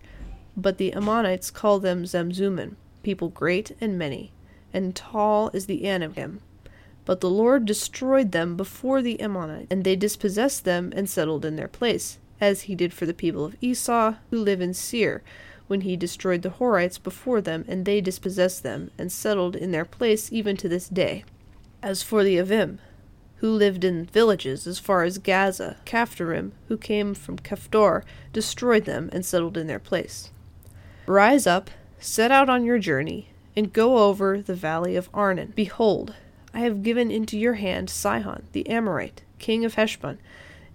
but 0.58 0.78
the 0.78 0.92
Ammonites 0.92 1.50
call 1.50 1.80
them 1.80 2.04
Zamzummim, 2.04 2.76
people 3.04 3.30
great 3.30 3.72
and 3.80 3.98
many, 3.98 4.34
and 4.74 4.94
tall 4.94 5.50
as 5.54 5.66
the 5.66 5.88
Anakim. 5.88 6.42
But 7.06 7.22
the 7.22 7.30
Lord 7.30 7.66
destroyed 7.66 8.34
them 8.34 8.58
before 8.58 9.02
the 9.02 9.18
Ammonites, 9.22 9.68
and 9.72 9.86
they 9.86 9.96
dispossessed 9.96 10.66
them 10.66 10.92
and 10.94 11.10
settled 11.10 11.46
in 11.46 11.56
their 11.56 11.70
place, 11.70 12.20
as 12.42 12.64
he 12.64 12.76
did 12.76 12.92
for 12.92 13.06
the 13.06 13.14
people 13.14 13.46
of 13.46 13.56
Esau, 13.62 14.16
who 14.30 14.38
live 14.38 14.60
in 14.60 14.74
Seir, 14.74 15.24
when 15.68 15.82
he 15.82 15.96
destroyed 15.96 16.42
the 16.42 16.50
Horites 16.50 17.02
before 17.02 17.40
them, 17.40 17.64
and 17.70 17.86
they 17.86 18.02
dispossessed 18.02 18.64
them, 18.64 18.92
and 18.98 19.10
settled 19.10 19.56
in 19.56 19.72
their 19.72 19.86
place 19.86 20.34
even 20.34 20.58
to 20.58 20.68
this 20.68 20.90
day. 20.90 21.24
As 21.82 22.04
for 22.04 22.26
the 22.26 22.36
Avim, 22.36 22.80
who 23.44 23.52
lived 23.52 23.84
in 23.84 24.06
villages 24.06 24.66
as 24.66 24.80
far 24.80 25.04
as 25.04 25.18
Gaza. 25.18 25.76
Caphtorim, 25.84 26.54
who 26.70 26.78
came 26.78 27.14
from 27.14 27.38
Caphtor, 27.38 28.06
destroyed 28.32 28.86
them 28.86 29.10
and 29.12 29.26
settled 29.26 29.58
in 29.58 29.68
their 29.68 29.80
place. 29.80 30.32
Rise 31.08 31.46
up, 31.46 31.70
set 32.00 32.32
out 32.32 32.48
on 32.48 32.64
your 32.64 32.80
journey, 32.80 33.28
and 33.54 33.74
go 33.74 33.98
over 33.98 34.42
the 34.42 34.56
valley 34.56 34.96
of 34.96 35.10
Arnon. 35.14 35.52
Behold, 35.58 36.16
I 36.54 36.60
have 36.60 36.84
given 36.84 37.12
into 37.12 37.38
your 37.38 37.56
hand 37.56 37.90
Sihon 37.90 38.44
the 38.54 38.66
Amorite, 38.70 39.24
king 39.40 39.66
of 39.66 39.74
Heshbon, 39.74 40.20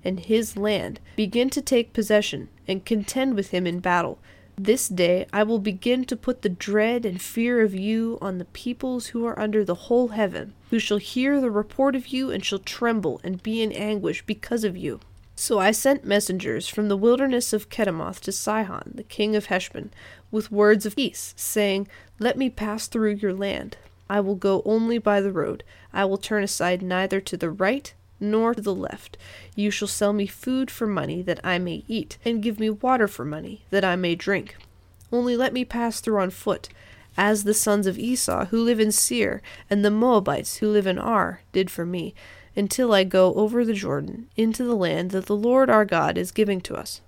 and 0.04 0.20
his 0.20 0.54
land. 0.54 1.00
Begin 1.16 1.48
to 1.48 1.62
take 1.62 1.94
possession, 1.94 2.50
and 2.68 2.84
contend 2.84 3.34
with 3.34 3.48
him 3.48 3.66
in 3.66 3.80
battle, 3.80 4.18
this 4.58 4.88
day 4.88 5.26
I 5.32 5.42
will 5.42 5.58
begin 5.58 6.04
to 6.06 6.16
put 6.16 6.42
the 6.42 6.48
dread 6.48 7.04
and 7.04 7.20
fear 7.20 7.60
of 7.62 7.74
you 7.74 8.18
on 8.20 8.38
the 8.38 8.44
peoples 8.44 9.08
who 9.08 9.24
are 9.24 9.38
under 9.38 9.64
the 9.64 9.74
whole 9.74 10.08
heaven, 10.08 10.54
who 10.70 10.78
shall 10.78 10.98
hear 10.98 11.40
the 11.40 11.50
report 11.50 11.94
of 11.94 12.08
you 12.08 12.30
and 12.30 12.44
shall 12.44 12.58
tremble 12.58 13.20
and 13.22 13.42
be 13.42 13.62
in 13.62 13.72
anguish 13.72 14.24
because 14.26 14.64
of 14.64 14.76
you. 14.76 15.00
So 15.36 15.60
I 15.60 15.70
sent 15.70 16.04
messengers 16.04 16.66
from 16.66 16.88
the 16.88 16.96
wilderness 16.96 17.52
of 17.52 17.70
Kedemoth 17.70 18.20
to 18.22 18.32
Sihon, 18.32 18.92
the 18.96 19.04
king 19.04 19.36
of 19.36 19.46
Heshbon, 19.46 19.92
with 20.32 20.50
words 20.50 20.84
of 20.84 20.96
peace, 20.96 21.32
saying, 21.36 21.86
Let 22.18 22.36
me 22.36 22.50
pass 22.50 22.88
through 22.88 23.14
your 23.14 23.32
land. 23.32 23.76
I 24.10 24.18
will 24.18 24.34
go 24.34 24.62
only 24.64 24.98
by 24.98 25.20
the 25.20 25.30
road. 25.30 25.62
I 25.92 26.04
will 26.06 26.18
turn 26.18 26.42
aside 26.42 26.82
neither 26.82 27.20
to 27.20 27.36
the 27.36 27.50
right 27.50 27.94
nor 28.20 28.54
to 28.54 28.60
the 28.60 28.74
left. 28.74 29.16
You 29.54 29.70
shall 29.70 29.88
sell 29.88 30.12
me 30.12 30.26
food 30.26 30.70
for 30.70 30.86
money 30.86 31.22
that 31.22 31.40
I 31.44 31.58
may 31.58 31.84
eat, 31.88 32.18
and 32.24 32.42
give 32.42 32.58
me 32.58 32.70
water 32.70 33.08
for 33.08 33.24
money 33.24 33.62
that 33.70 33.84
I 33.84 33.96
may 33.96 34.14
drink. 34.14 34.56
Only 35.12 35.36
let 35.36 35.52
me 35.52 35.64
pass 35.64 36.00
through 36.00 36.20
on 36.20 36.30
foot, 36.30 36.68
as 37.16 37.44
the 37.44 37.54
sons 37.54 37.86
of 37.86 37.98
Esau 37.98 38.46
who 38.46 38.62
live 38.62 38.78
in 38.78 38.92
Seir, 38.92 39.42
and 39.68 39.84
the 39.84 39.90
Moabites 39.90 40.58
who 40.58 40.68
live 40.68 40.86
in 40.86 40.98
Ar, 40.98 41.40
did 41.52 41.70
for 41.70 41.84
me, 41.84 42.14
until 42.54 42.92
I 42.92 43.04
go 43.04 43.34
over 43.34 43.64
the 43.64 43.74
Jordan 43.74 44.28
into 44.36 44.64
the 44.64 44.76
land 44.76 45.10
that 45.12 45.26
the 45.26 45.36
Lord 45.36 45.70
our 45.70 45.84
God 45.84 46.18
is 46.18 46.30
giving 46.30 46.60
to 46.62 46.76
us. 46.76 47.00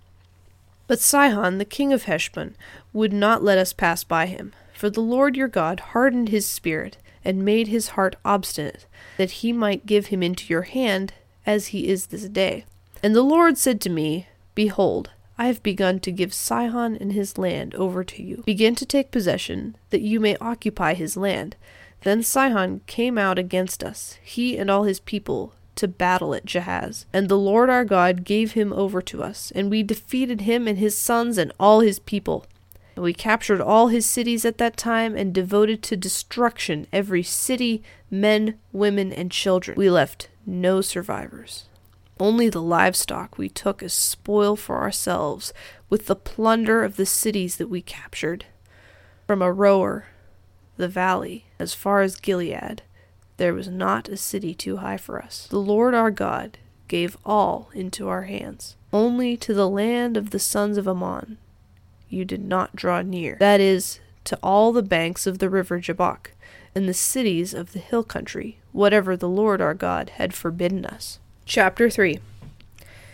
But 0.87 1.01
Sihon, 1.01 1.59
the 1.59 1.65
king 1.65 1.93
of 1.93 2.05
Heshbon, 2.05 2.57
would 2.93 3.13
not 3.13 3.45
let 3.45 3.59
us 3.59 3.73
pass 3.73 4.03
by 4.03 4.27
him, 4.27 4.53
for 4.73 4.91
the 4.91 5.01
Lord 5.01 5.37
your 5.37 5.49
God 5.49 5.81
hardened 5.81 6.31
his 6.31 6.47
spirit 6.47 6.97
and 7.25 7.45
made 7.45 7.69
his 7.69 7.91
heart 7.91 8.17
obstinate, 8.25 8.87
that 9.21 9.43
he 9.43 9.53
might 9.53 9.85
give 9.85 10.07
him 10.07 10.23
into 10.23 10.47
your 10.49 10.63
hand, 10.63 11.13
as 11.45 11.67
he 11.67 11.89
is 11.89 12.07
this 12.07 12.27
day. 12.27 12.65
And 13.03 13.15
the 13.15 13.21
Lord 13.21 13.59
said 13.59 13.79
to 13.83 13.91
me, 13.91 14.27
Behold, 14.55 15.11
I 15.37 15.49
have 15.49 15.63
begun 15.63 16.01
to 16.01 16.11
give 16.11 16.33
Sihon 16.33 16.97
and 16.97 17.13
his 17.13 17.37
land 17.37 17.75
over 17.75 18.03
to 18.03 18.23
you. 18.23 18.43
Begin 18.47 18.75
to 18.77 18.87
take 18.87 19.11
possession, 19.11 19.77
that 19.91 20.01
you 20.01 20.21
may 20.21 20.39
occupy 20.39 20.95
his 20.95 21.19
land. 21.19 21.55
Then 22.01 22.23
Sihon 22.23 22.81
came 22.87 23.19
out 23.19 23.39
against 23.39 23.85
us, 23.85 24.17
he 24.23 24.57
and 24.57 24.71
all 24.71 24.85
his 24.85 25.01
people, 25.01 25.53
to 25.75 25.87
battle 25.87 26.35
at 26.35 26.47
Jahaz. 26.47 27.05
And 27.13 27.29
the 27.29 27.37
Lord 27.37 27.69
our 27.69 27.85
God 27.85 28.25
gave 28.25 28.53
him 28.53 28.73
over 28.73 29.03
to 29.03 29.23
us, 29.23 29.53
and 29.55 29.71
we 29.71 29.83
defeated 29.83 30.41
him 30.41 30.67
and 30.67 30.79
his 30.79 30.97
sons 30.97 31.37
and 31.37 31.53
all 31.61 31.81
his 31.81 31.99
people. 31.99 32.47
And 33.01 33.05
we 33.07 33.15
captured 33.15 33.63
all 33.63 33.89
his 33.89 34.05
cities 34.05 34.45
at 34.45 34.59
that 34.59 34.77
time 34.77 35.17
and 35.17 35.33
devoted 35.33 35.83
to 35.85 35.97
destruction 35.97 36.87
every 36.93 37.23
city, 37.23 37.83
men, 38.11 38.59
women, 38.73 39.11
and 39.11 39.33
children. 39.33 39.79
We 39.79 39.89
left 39.89 40.29
no 40.45 40.83
survivors. 40.83 41.65
Only 42.19 42.51
the 42.51 42.61
livestock 42.61 43.39
we 43.39 43.49
took 43.49 43.83
as 43.83 43.95
spoil 43.95 44.55
for 44.55 44.83
ourselves, 44.83 45.55
with 45.89 46.09
the 46.09 46.15
plunder 46.15 46.85
of 46.85 46.97
the 46.97 47.07
cities 47.07 47.57
that 47.57 47.69
we 47.69 47.81
captured. 47.81 48.45
From 49.27 49.41
Aroer, 49.41 50.03
the 50.77 50.87
valley, 50.87 51.47
as 51.59 51.73
far 51.73 52.03
as 52.03 52.17
Gilead, 52.17 52.83
there 53.39 53.55
was 53.55 53.69
not 53.69 54.11
a 54.11 54.19
city 54.19 54.53
too 54.53 54.77
high 54.77 54.99
for 54.99 55.23
us. 55.23 55.47
The 55.47 55.59
Lord 55.59 55.95
our 55.95 56.11
God 56.11 56.59
gave 56.87 57.17
all 57.25 57.71
into 57.73 58.11
our 58.11 58.25
hands. 58.25 58.77
Only 58.93 59.39
to 59.39 59.55
the 59.55 59.71
land 59.71 60.19
of 60.19 60.33
the 60.33 60.39
sons 60.39 60.77
of 60.77 60.87
Ammon 60.87 61.39
you 62.11 62.25
did 62.25 62.45
not 62.45 62.77
draw 62.77 63.03
near, 63.03 63.37
that 63.41 63.61
is, 63.61 64.01
to 64.25 64.39
all 64.43 64.73
the 64.73 64.83
banks 64.83 65.27
of 65.27 65.39
the 65.39 65.49
river 65.49 65.81
Jabbok, 65.81 66.33
and 66.75 66.89
the 66.89 66.95
cities 66.95 67.55
of 67.55 67.73
the 67.73 67.79
hill 67.79 68.05
country, 68.05 68.59
whatever 68.73 69.17
the 69.17 69.29
Lord 69.29 69.61
our 69.61 69.75
God 69.75 70.11
had 70.11 70.35
forbidden 70.35 70.85
us. 70.85 71.19
Chapter 71.47 71.89
3 71.89 72.21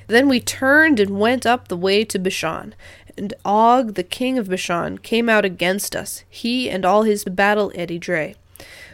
Then 0.09 0.29
we 0.29 0.41
turned 0.41 0.99
and 0.99 1.21
went 1.21 1.47
up 1.47 1.69
the 1.69 1.77
way 1.77 2.05
to 2.05 2.19
Bashan, 2.19 2.75
and 3.17 3.33
Og 3.45 3.95
the 3.95 4.03
king 4.03 4.39
of 4.39 4.49
Bashan 4.49 4.99
came 4.99 5.29
out 5.29 5.45
against 5.45 5.95
us, 5.95 6.25
he 6.29 6.69
and 6.69 6.85
all 6.85 7.03
his 7.03 7.25
battle 7.25 7.73
at 7.77 7.89
Edrei. 7.89 8.35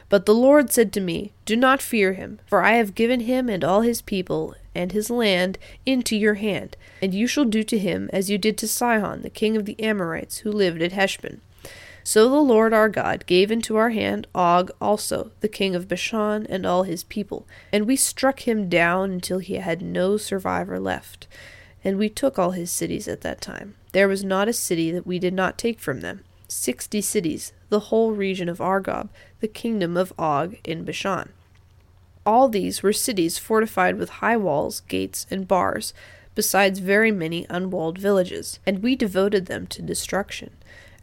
But 0.09 0.27
the 0.27 0.35
Lord 0.35 0.71
said 0.71 0.93
to 0.93 1.01
me, 1.01 1.33
Do 1.47 1.57
not 1.57 1.81
fear 1.81 2.13
him, 2.13 2.39
for 2.47 2.63
I 2.63 2.73
have 2.73 2.95
given 2.95 3.21
him 3.21 3.49
and 3.49 3.65
all 3.65 3.81
his 3.81 4.03
people 4.03 4.55
and 4.75 4.93
his 4.93 5.11
land 5.11 5.59
into 5.85 6.17
your 6.17 6.35
hand, 6.35 6.77
and 7.01 7.15
you 7.15 7.27
shall 7.27 7.45
do 7.45 7.63
to 7.63 7.79
him 7.79 8.09
as 8.13 8.31
you 8.31 8.39
did 8.39 8.57
to 8.59 8.69
Sihon, 8.69 9.23
the 9.23 9.31
king 9.31 9.57
of 9.57 9.65
the 9.65 9.79
Amorites, 9.81 10.39
who 10.39 10.53
lived 10.53 10.83
at 10.83 10.93
Heshbon. 10.93 11.41
So 12.05 12.29
the 12.29 12.37
Lord 12.37 12.73
our 12.73 12.89
God 12.89 13.27
gave 13.27 13.51
into 13.53 13.77
our 13.77 13.91
hand 13.91 14.27
Og 14.35 14.71
also, 14.81 15.31
the 15.41 15.49
king 15.49 15.75
of 15.77 15.89
Bashan, 15.89 16.47
and 16.49 16.67
all 16.67 16.83
his 16.83 17.05
people, 17.05 17.47
and 17.73 17.87
we 17.87 17.97
struck 17.97 18.41
him 18.41 18.69
down 18.69 19.13
until 19.13 19.39
he 19.39 19.55
had 19.55 19.83
no 19.83 20.17
survivor 20.17 20.81
left. 20.81 21.29
And 21.85 21.99
we 21.99 22.09
took 22.09 22.39
all 22.39 22.53
his 22.53 22.71
cities 22.71 23.09
at 23.09 23.21
that 23.23 23.41
time. 23.41 23.75
There 23.93 24.09
was 24.09 24.25
not 24.25 24.49
a 24.49 24.53
city 24.53 24.91
that 24.93 25.07
we 25.07 25.19
did 25.19 25.35
not 25.35 25.59
take 25.59 25.81
from 25.81 26.01
them. 26.01 26.25
Sixty 26.49 27.01
cities, 27.01 27.53
the 27.71 27.81
whole 27.81 28.13
region 28.13 28.49
of 28.49 28.61
Argob, 28.61 29.09
the 29.41 29.49
kingdom 29.49 29.97
of 29.97 30.13
Og 30.19 30.57
in 30.65 30.85
Bashan. 30.85 31.31
All 32.25 32.49
these 32.49 32.83
were 32.83 32.93
cities 32.93 33.39
fortified 33.39 33.97
with 33.97 34.21
high 34.21 34.37
walls, 34.37 34.81
gates, 34.89 35.27
and 35.31 35.49
bars, 35.49 35.93
besides 36.35 36.79
very 36.79 37.11
many 37.11 37.47
unwalled 37.51 37.99
villages, 37.99 38.59
and 38.67 38.83
we 38.83 38.97
devoted 38.97 39.47
them 39.47 39.67
to 39.67 39.83
destruction, 39.83 40.51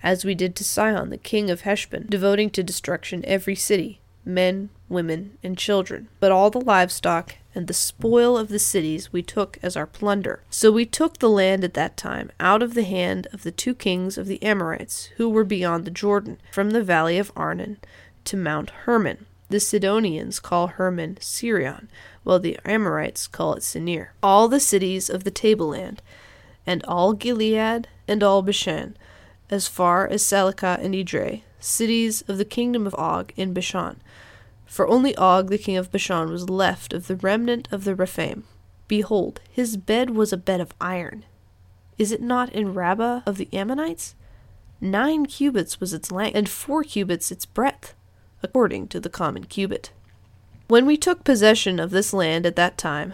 as 0.02 0.24
we 0.24 0.34
did 0.34 0.56
to 0.56 0.64
Sihon 0.64 1.10
the 1.10 1.18
king 1.18 1.50
of 1.50 1.62
Heshbon, 1.62 2.08
devoting 2.10 2.50
to 2.52 2.64
destruction 2.64 3.24
every 3.26 3.56
city, 3.56 4.00
men, 4.24 4.70
women, 4.88 5.38
and 5.44 5.58
children, 5.58 6.08
but 6.20 6.32
all 6.32 6.50
the 6.50 6.62
livestock 6.62 7.36
and 7.54 7.68
the 7.68 7.74
spoil 7.74 8.38
of 8.38 8.48
the 8.48 8.60
cities 8.60 9.12
we 9.12 9.22
took 9.22 9.60
as 9.62 9.76
our 9.76 9.88
plunder. 9.88 10.42
So 10.50 10.72
we 10.72 10.86
took 10.86 11.18
the 11.18 11.30
land 11.30 11.64
at 11.64 11.74
that 11.74 11.98
time 11.98 12.32
out 12.40 12.64
of 12.64 12.74
the 12.74 12.84
hand 12.84 13.28
of 13.34 13.44
the 13.44 13.52
two 13.52 13.76
kings 13.76 14.18
of 14.18 14.28
the 14.28 14.42
Amorites, 14.42 15.06
who 15.18 15.30
were 15.30 15.44
beyond 15.44 15.84
the 15.86 15.92
Jordan, 15.92 16.40
from 16.52 16.72
the 16.72 16.84
valley 16.84 17.18
of 17.18 17.32
Arnon 17.36 17.78
to 18.26 18.38
Mount 18.38 18.70
Hermon. 18.70 19.26
The 19.50 19.60
Sidonians 19.60 20.40
call 20.40 20.68
Hermon 20.68 21.18
Sirion, 21.20 21.88
while 22.24 22.40
the 22.40 22.60
Amorites 22.66 23.28
call 23.28 23.54
it 23.56 23.64
Sinir. 23.64 24.10
All 24.22 24.48
the 24.48 24.60
cities 24.60 25.10
of 25.10 25.24
the 25.24 25.32
tableland, 25.32 26.04
and 26.68 26.84
all 26.86 27.14
Gilead, 27.14 27.88
and 28.08 28.22
all 28.22 28.44
Bashan, 28.44 28.96
as 29.50 29.68
far 29.68 30.08
as 30.08 30.22
Salecah 30.22 30.80
and 30.80 30.94
Edrei, 30.94 31.42
cities 31.60 32.22
of 32.28 32.38
the 32.38 32.46
kingdom 32.46 32.86
of 32.86 32.94
Og 32.96 33.34
in 33.36 33.54
Bashan. 33.54 34.00
For 34.68 34.88
only 34.88 35.16
Og 35.16 35.50
the 35.50 35.58
king 35.58 35.78
of 35.78 35.92
Bashan 35.92 36.30
was 36.30 36.48
left 36.48 36.94
of 36.94 37.08
the 37.08 37.16
remnant 37.16 37.68
of 37.72 37.86
the 37.86 37.96
Rephaim. 37.96 38.44
Behold, 38.88 39.42
his 39.52 39.78
bed 39.78 40.12
was 40.12 40.32
a 40.32 40.38
bed 40.38 40.62
of 40.62 40.74
iron. 40.80 41.26
Is 41.98 42.12
it 42.12 42.22
not 42.22 42.54
in 42.54 42.76
Rabbah 42.76 43.22
of 43.26 43.38
the 43.38 43.50
Ammonites? 43.52 44.14
Nine 44.80 45.26
cubits 45.26 45.80
was 45.80 45.92
its 45.92 46.12
length, 46.12 46.36
and 46.36 46.48
four 46.48 46.84
cubits 46.84 47.32
its 47.32 47.48
breadth, 47.48 47.96
according 48.42 48.88
to 48.88 49.00
the 49.00 49.10
common 49.10 49.44
cubit. 49.46 49.92
When 50.68 50.86
we 50.86 50.98
took 50.98 51.24
possession 51.24 51.80
of 51.80 51.92
this 51.92 52.14
land 52.14 52.46
at 52.46 52.56
that 52.56 52.78
time, 52.78 53.14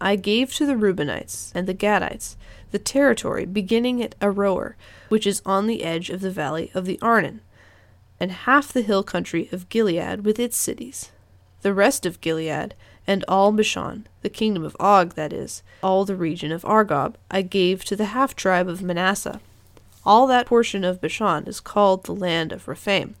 I 0.00 0.16
gave 0.16 0.54
to 0.54 0.66
the 0.66 0.74
Reubenites 0.74 1.52
and 1.54 1.66
the 1.66 1.74
Gadites 1.74 2.36
the 2.70 2.78
territory 2.78 3.44
beginning 3.44 4.02
at 4.02 4.18
Aroer, 4.20 4.74
which 5.08 5.26
is 5.26 5.42
on 5.44 5.66
the 5.66 5.82
edge 5.82 6.10
of 6.10 6.20
the 6.20 6.30
valley 6.30 6.70
of 6.74 6.84
the 6.84 6.98
Arnon, 7.02 7.40
and 8.18 8.32
half 8.32 8.72
the 8.72 8.82
hill 8.82 9.02
country 9.02 9.48
of 9.52 9.68
Gilead 9.68 10.24
with 10.24 10.38
its 10.38 10.56
cities. 10.56 11.10
The 11.62 11.74
rest 11.74 12.06
of 12.06 12.20
Gilead, 12.20 12.74
and 13.06 13.24
all 13.28 13.52
Bashan, 13.52 14.06
the 14.22 14.28
kingdom 14.28 14.64
of 14.64 14.76
Og, 14.78 15.14
that 15.14 15.32
is, 15.32 15.62
all 15.82 16.04
the 16.04 16.16
region 16.16 16.52
of 16.52 16.64
Argob, 16.64 17.16
I 17.30 17.42
gave 17.42 17.84
to 17.84 17.96
the 17.96 18.06
half 18.06 18.36
tribe 18.36 18.68
of 18.68 18.82
Manasseh. 18.82 19.40
All 20.04 20.26
that 20.28 20.46
portion 20.46 20.84
of 20.84 21.00
Bashan 21.00 21.46
is 21.46 21.60
called 21.60 22.04
the 22.04 22.14
land 22.14 22.52
of 22.52 22.68
Rephaim. 22.68 23.16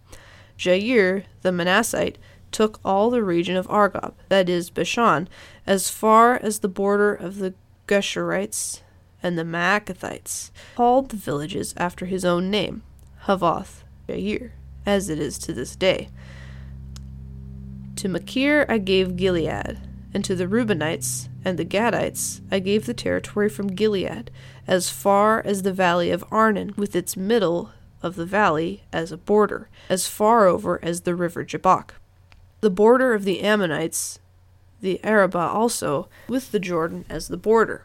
Jair, 0.60 1.24
the 1.40 1.52
Manassite, 1.52 2.18
took 2.52 2.80
all 2.84 3.08
the 3.08 3.24
region 3.24 3.56
of 3.56 3.66
Argob, 3.68 4.12
that 4.28 4.50
is, 4.50 4.68
Bashan, 4.68 5.26
as 5.66 5.88
far 5.88 6.34
as 6.36 6.58
the 6.58 6.68
border 6.68 7.14
of 7.14 7.38
the 7.38 7.54
Geshurites 7.86 8.82
and 9.22 9.38
the 9.38 9.44
Maacathites, 9.44 10.50
called 10.76 11.08
the 11.08 11.16
villages 11.16 11.72
after 11.78 12.04
his 12.04 12.26
own 12.26 12.50
name, 12.50 12.82
Havoth 13.24 13.84
Jair 14.06 14.50
as 14.84 15.08
it 15.08 15.18
is 15.18 15.38
to 15.38 15.54
this 15.54 15.74
day. 15.76 16.08
To 17.96 18.08
Machir 18.08 18.66
I 18.68 18.76
gave 18.78 19.16
Gilead, 19.16 19.78
and 20.12 20.24
to 20.24 20.34
the 20.34 20.46
Reubenites 20.46 21.28
and 21.42 21.58
the 21.58 21.64
Gadites 21.64 22.42
I 22.50 22.58
gave 22.58 22.84
the 22.84 22.94
territory 22.94 23.48
from 23.48 23.68
Gilead, 23.68 24.30
as 24.66 24.90
far 24.90 25.40
as 25.44 25.62
the 25.62 25.72
valley 25.72 26.10
of 26.10 26.24
Arnon, 26.30 26.74
with 26.76 26.94
its 26.94 27.16
middle 27.16 27.72
of 28.02 28.16
the 28.16 28.24
valley 28.24 28.82
as 28.92 29.12
a 29.12 29.16
border, 29.16 29.68
as 29.88 30.06
far 30.06 30.46
over 30.46 30.82
as 30.82 31.02
the 31.02 31.14
river 31.14 31.44
Jabbok. 31.44 31.94
The 32.60 32.70
border 32.70 33.14
of 33.14 33.24
the 33.24 33.40
Ammonites, 33.40 34.18
the 34.80 35.02
Arabah 35.04 35.50
also, 35.52 36.08
with 36.28 36.52
the 36.52 36.60
Jordan 36.60 37.04
as 37.08 37.28
the 37.28 37.36
border. 37.36 37.84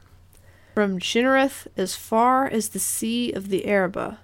From 0.74 1.00
Chinnereth 1.00 1.68
as 1.78 1.96
far 1.96 2.48
as 2.48 2.70
the 2.70 2.80
sea 2.80 3.32
of 3.32 3.50
the 3.50 3.66
Arabah, 3.66 4.18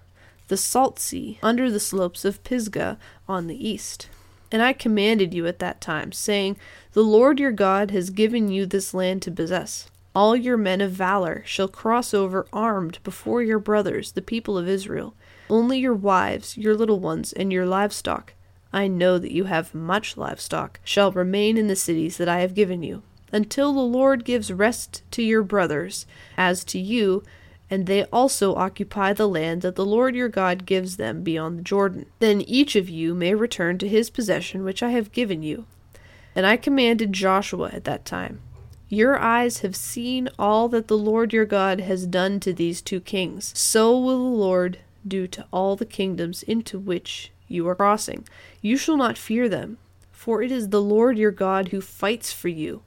the 0.48 0.58
salt 0.58 1.00
sea, 1.00 1.40
under 1.42 1.72
the 1.72 1.80
slopes 1.80 2.26
of 2.26 2.44
Pisgah 2.44 2.98
on 3.28 3.48
the 3.48 3.68
east. 3.68 4.10
And 4.52 4.62
I 4.62 4.74
commanded 4.74 5.34
you 5.34 5.48
at 5.48 5.60
that 5.60 5.80
time, 5.80 6.12
saying, 6.12 6.58
The 6.92 7.04
Lord 7.04 7.40
your 7.40 7.54
God 7.54 7.92
has 7.92 8.10
given 8.10 8.50
you 8.50 8.66
this 8.66 8.94
land 8.94 9.22
to 9.22 9.32
possess. 9.32 9.90
All 10.14 10.36
your 10.36 10.58
men 10.58 10.82
of 10.82 10.92
valor 10.92 11.42
shall 11.46 11.70
cross 11.70 12.14
over 12.14 12.46
armed 12.52 13.00
before 13.04 13.42
your 13.42 13.60
brothers, 13.60 14.12
the 14.12 14.22
people 14.22 14.58
of 14.58 14.68
Israel. 14.68 15.14
Only 15.52 15.80
your 15.80 15.94
wives, 15.94 16.58
your 16.58 16.74
little 16.74 17.02
ones, 17.02 17.34
and 17.34 17.52
your 17.52 17.66
livestock 17.66 18.34
I 18.74 18.88
know 18.88 19.18
that 19.18 19.34
you 19.34 19.46
have 19.46 19.76
much 19.76 20.16
livestock 20.16 20.80
shall 20.84 21.12
remain 21.12 21.58
in 21.58 21.68
the 21.68 21.76
cities 21.76 22.16
that 22.18 22.30
I 22.30 22.40
have 22.40 22.56
given 22.56 22.84
you, 22.84 23.04
until 23.34 23.74
the 23.74 23.82
Lord 23.82 24.24
gives 24.24 24.54
rest 24.54 25.04
to 25.12 25.22
your 25.22 25.44
brothers, 25.44 26.06
as 26.38 26.64
to 26.64 26.80
you, 26.80 27.24
and 27.70 27.86
they 27.86 28.06
also 28.06 28.56
occupy 28.56 29.12
the 29.12 29.28
land 29.28 29.62
that 29.62 29.76
the 29.76 29.86
Lord 29.86 30.16
your 30.16 30.30
God 30.30 30.66
gives 30.66 30.96
them 30.96 31.22
beyond 31.22 31.60
the 31.60 31.64
Jordan. 31.64 32.06
Then 32.20 32.42
each 32.42 32.78
of 32.78 32.90
you 32.90 33.14
may 33.14 33.36
return 33.36 33.78
to 33.80 33.90
his 33.90 34.10
possession 34.10 34.64
which 34.64 34.82
I 34.82 34.92
have 34.92 35.12
given 35.12 35.44
you. 35.44 35.66
And 36.34 36.46
I 36.46 36.56
commanded 36.56 37.12
Joshua 37.12 37.72
at 37.74 37.84
that 37.84 38.06
time, 38.06 38.40
Your 38.88 39.20
eyes 39.20 39.60
have 39.60 39.76
seen 39.76 40.30
all 40.40 40.70
that 40.70 40.88
the 40.88 40.98
Lord 40.98 41.34
your 41.34 41.46
God 41.46 41.82
has 41.82 42.08
done 42.08 42.40
to 42.40 42.54
these 42.54 42.82
two 42.82 43.02
kings. 43.02 43.52
So 43.54 43.98
will 44.00 44.32
the 44.32 44.38
Lord 44.38 44.80
do 45.08 45.28
to 45.28 45.46
all 45.52 45.76
the 45.76 45.86
kingdoms 45.86 46.44
into 46.44 46.80
which 46.80 47.32
you 47.48 47.68
are 47.68 47.76
crossing. 47.76 48.28
You 48.62 48.78
shall 48.78 48.98
not 48.98 49.18
fear 49.18 49.50
them, 49.50 49.78
for 50.12 50.42
it 50.42 50.52
is 50.52 50.70
the 50.70 50.82
Lord 50.82 51.18
your 51.18 51.32
God 51.32 51.70
who 51.70 51.82
fights 51.82 52.32
for 52.32 52.48
you. 52.48 52.82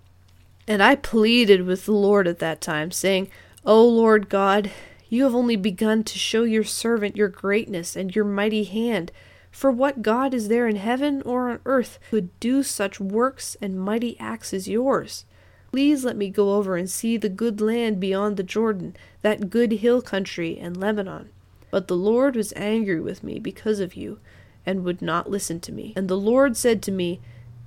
And 0.67 0.83
I 0.83 0.97
pleaded 0.97 1.67
with 1.67 1.85
the 1.85 1.93
Lord 1.93 2.27
at 2.27 2.39
that 2.39 2.61
time, 2.61 2.91
saying, 2.91 3.29
O 3.65 3.87
Lord 3.87 4.29
God, 4.29 4.71
you 5.09 5.25
have 5.25 5.35
only 5.35 5.57
begun 5.57 6.05
to 6.05 6.19
show 6.19 6.45
your 6.45 6.65
servant 6.65 7.17
your 7.17 7.29
greatness 7.29 7.97
and 7.97 8.15
your 8.15 8.25
mighty 8.25 8.65
hand. 8.65 9.13
For 9.51 9.71
what 9.71 10.03
God 10.03 10.35
is 10.35 10.49
there 10.49 10.67
in 10.67 10.77
heaven 10.77 11.23
or 11.23 11.51
on 11.51 11.61
earth 11.65 11.99
who 12.11 12.17
would 12.17 12.41
do 12.41 12.63
such 12.63 12.99
works 12.99 13.57
and 13.61 13.79
mighty 13.79 14.19
acts 14.19 14.53
as 14.53 14.67
yours? 14.67 15.25
Please 15.71 16.05
let 16.05 16.17
me 16.17 16.31
go 16.31 16.55
over 16.55 16.77
and 16.77 16.91
see 16.91 17.17
the 17.17 17.29
good 17.29 17.61
land 17.61 18.01
beyond 18.01 18.37
the 18.37 18.43
Jordan, 18.43 18.97
that 19.23 19.51
good 19.51 19.73
hill 19.73 20.03
country 20.03 20.59
and 20.59 20.77
Lebanon. 20.77 21.31
But 21.75 21.89
the 21.89 21.97
Lord 21.97 22.37
was 22.37 22.53
angry 22.55 23.01
with 23.01 23.25
me 23.25 23.41
because 23.41 23.81
of 23.81 23.97
you, 23.97 24.21
and 24.65 24.85
would 24.85 25.03
not 25.03 25.29
listen 25.29 25.59
to 25.59 25.73
me. 25.73 25.93
And 25.97 26.07
the 26.07 26.17
Lord 26.17 26.57
said 26.57 26.83
to 26.83 26.93
me, 26.93 27.21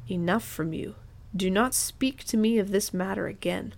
Enough 0.08 0.46
from 0.46 0.72
you. 0.72 0.96
Do 1.36 1.50
not 1.50 1.74
speak 1.74 2.24
to 2.24 2.38
me 2.38 2.58
of 2.58 2.72
this 2.72 2.94
matter 2.94 3.28
again. 3.28 3.74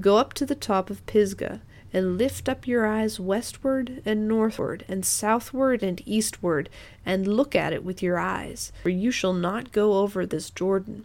Go 0.00 0.16
up 0.16 0.34
to 0.34 0.44
the 0.44 0.56
top 0.56 0.90
of 0.90 1.06
Pisgah, 1.06 1.60
and 1.92 2.18
lift 2.18 2.48
up 2.48 2.66
your 2.66 2.84
eyes 2.84 3.20
westward 3.20 4.02
and 4.04 4.26
northward, 4.26 4.84
and 4.88 5.06
southward 5.06 5.84
and 5.84 6.02
eastward, 6.04 6.68
and 7.06 7.28
look 7.28 7.54
at 7.54 7.72
it 7.72 7.84
with 7.84 8.02
your 8.02 8.18
eyes, 8.18 8.72
for 8.82 8.88
you 8.88 9.12
shall 9.12 9.34
not 9.34 9.70
go 9.70 9.98
over 9.98 10.26
this 10.26 10.50
Jordan. 10.50 11.04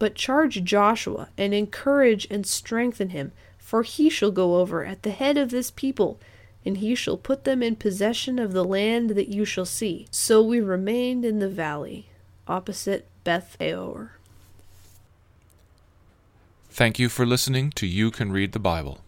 But 0.00 0.16
charge 0.16 0.64
Joshua, 0.64 1.28
and 1.38 1.54
encourage 1.54 2.26
and 2.28 2.44
strengthen 2.44 3.10
him, 3.10 3.30
for 3.56 3.84
he 3.84 4.10
shall 4.10 4.32
go 4.32 4.56
over 4.56 4.84
at 4.84 5.04
the 5.04 5.12
head 5.12 5.38
of 5.38 5.50
this 5.50 5.70
people, 5.70 6.18
and 6.64 6.78
he 6.78 6.94
shall 6.94 7.16
put 7.16 7.44
them 7.44 7.62
in 7.62 7.76
possession 7.76 8.38
of 8.38 8.52
the 8.52 8.64
land 8.64 9.10
that 9.10 9.28
you 9.28 9.44
shall 9.44 9.66
see. 9.66 10.06
So 10.10 10.42
we 10.42 10.60
remained 10.60 11.24
in 11.24 11.38
the 11.38 11.48
valley, 11.48 12.08
opposite 12.48 13.06
Beth 13.22 13.56
Peor. 13.58 14.12
Thank 16.70 16.98
you 16.98 17.08
for 17.08 17.24
listening 17.24 17.70
to 17.72 17.86
You 17.86 18.10
Can 18.10 18.32
Read 18.32 18.52
the 18.52 18.58
Bible. 18.58 18.98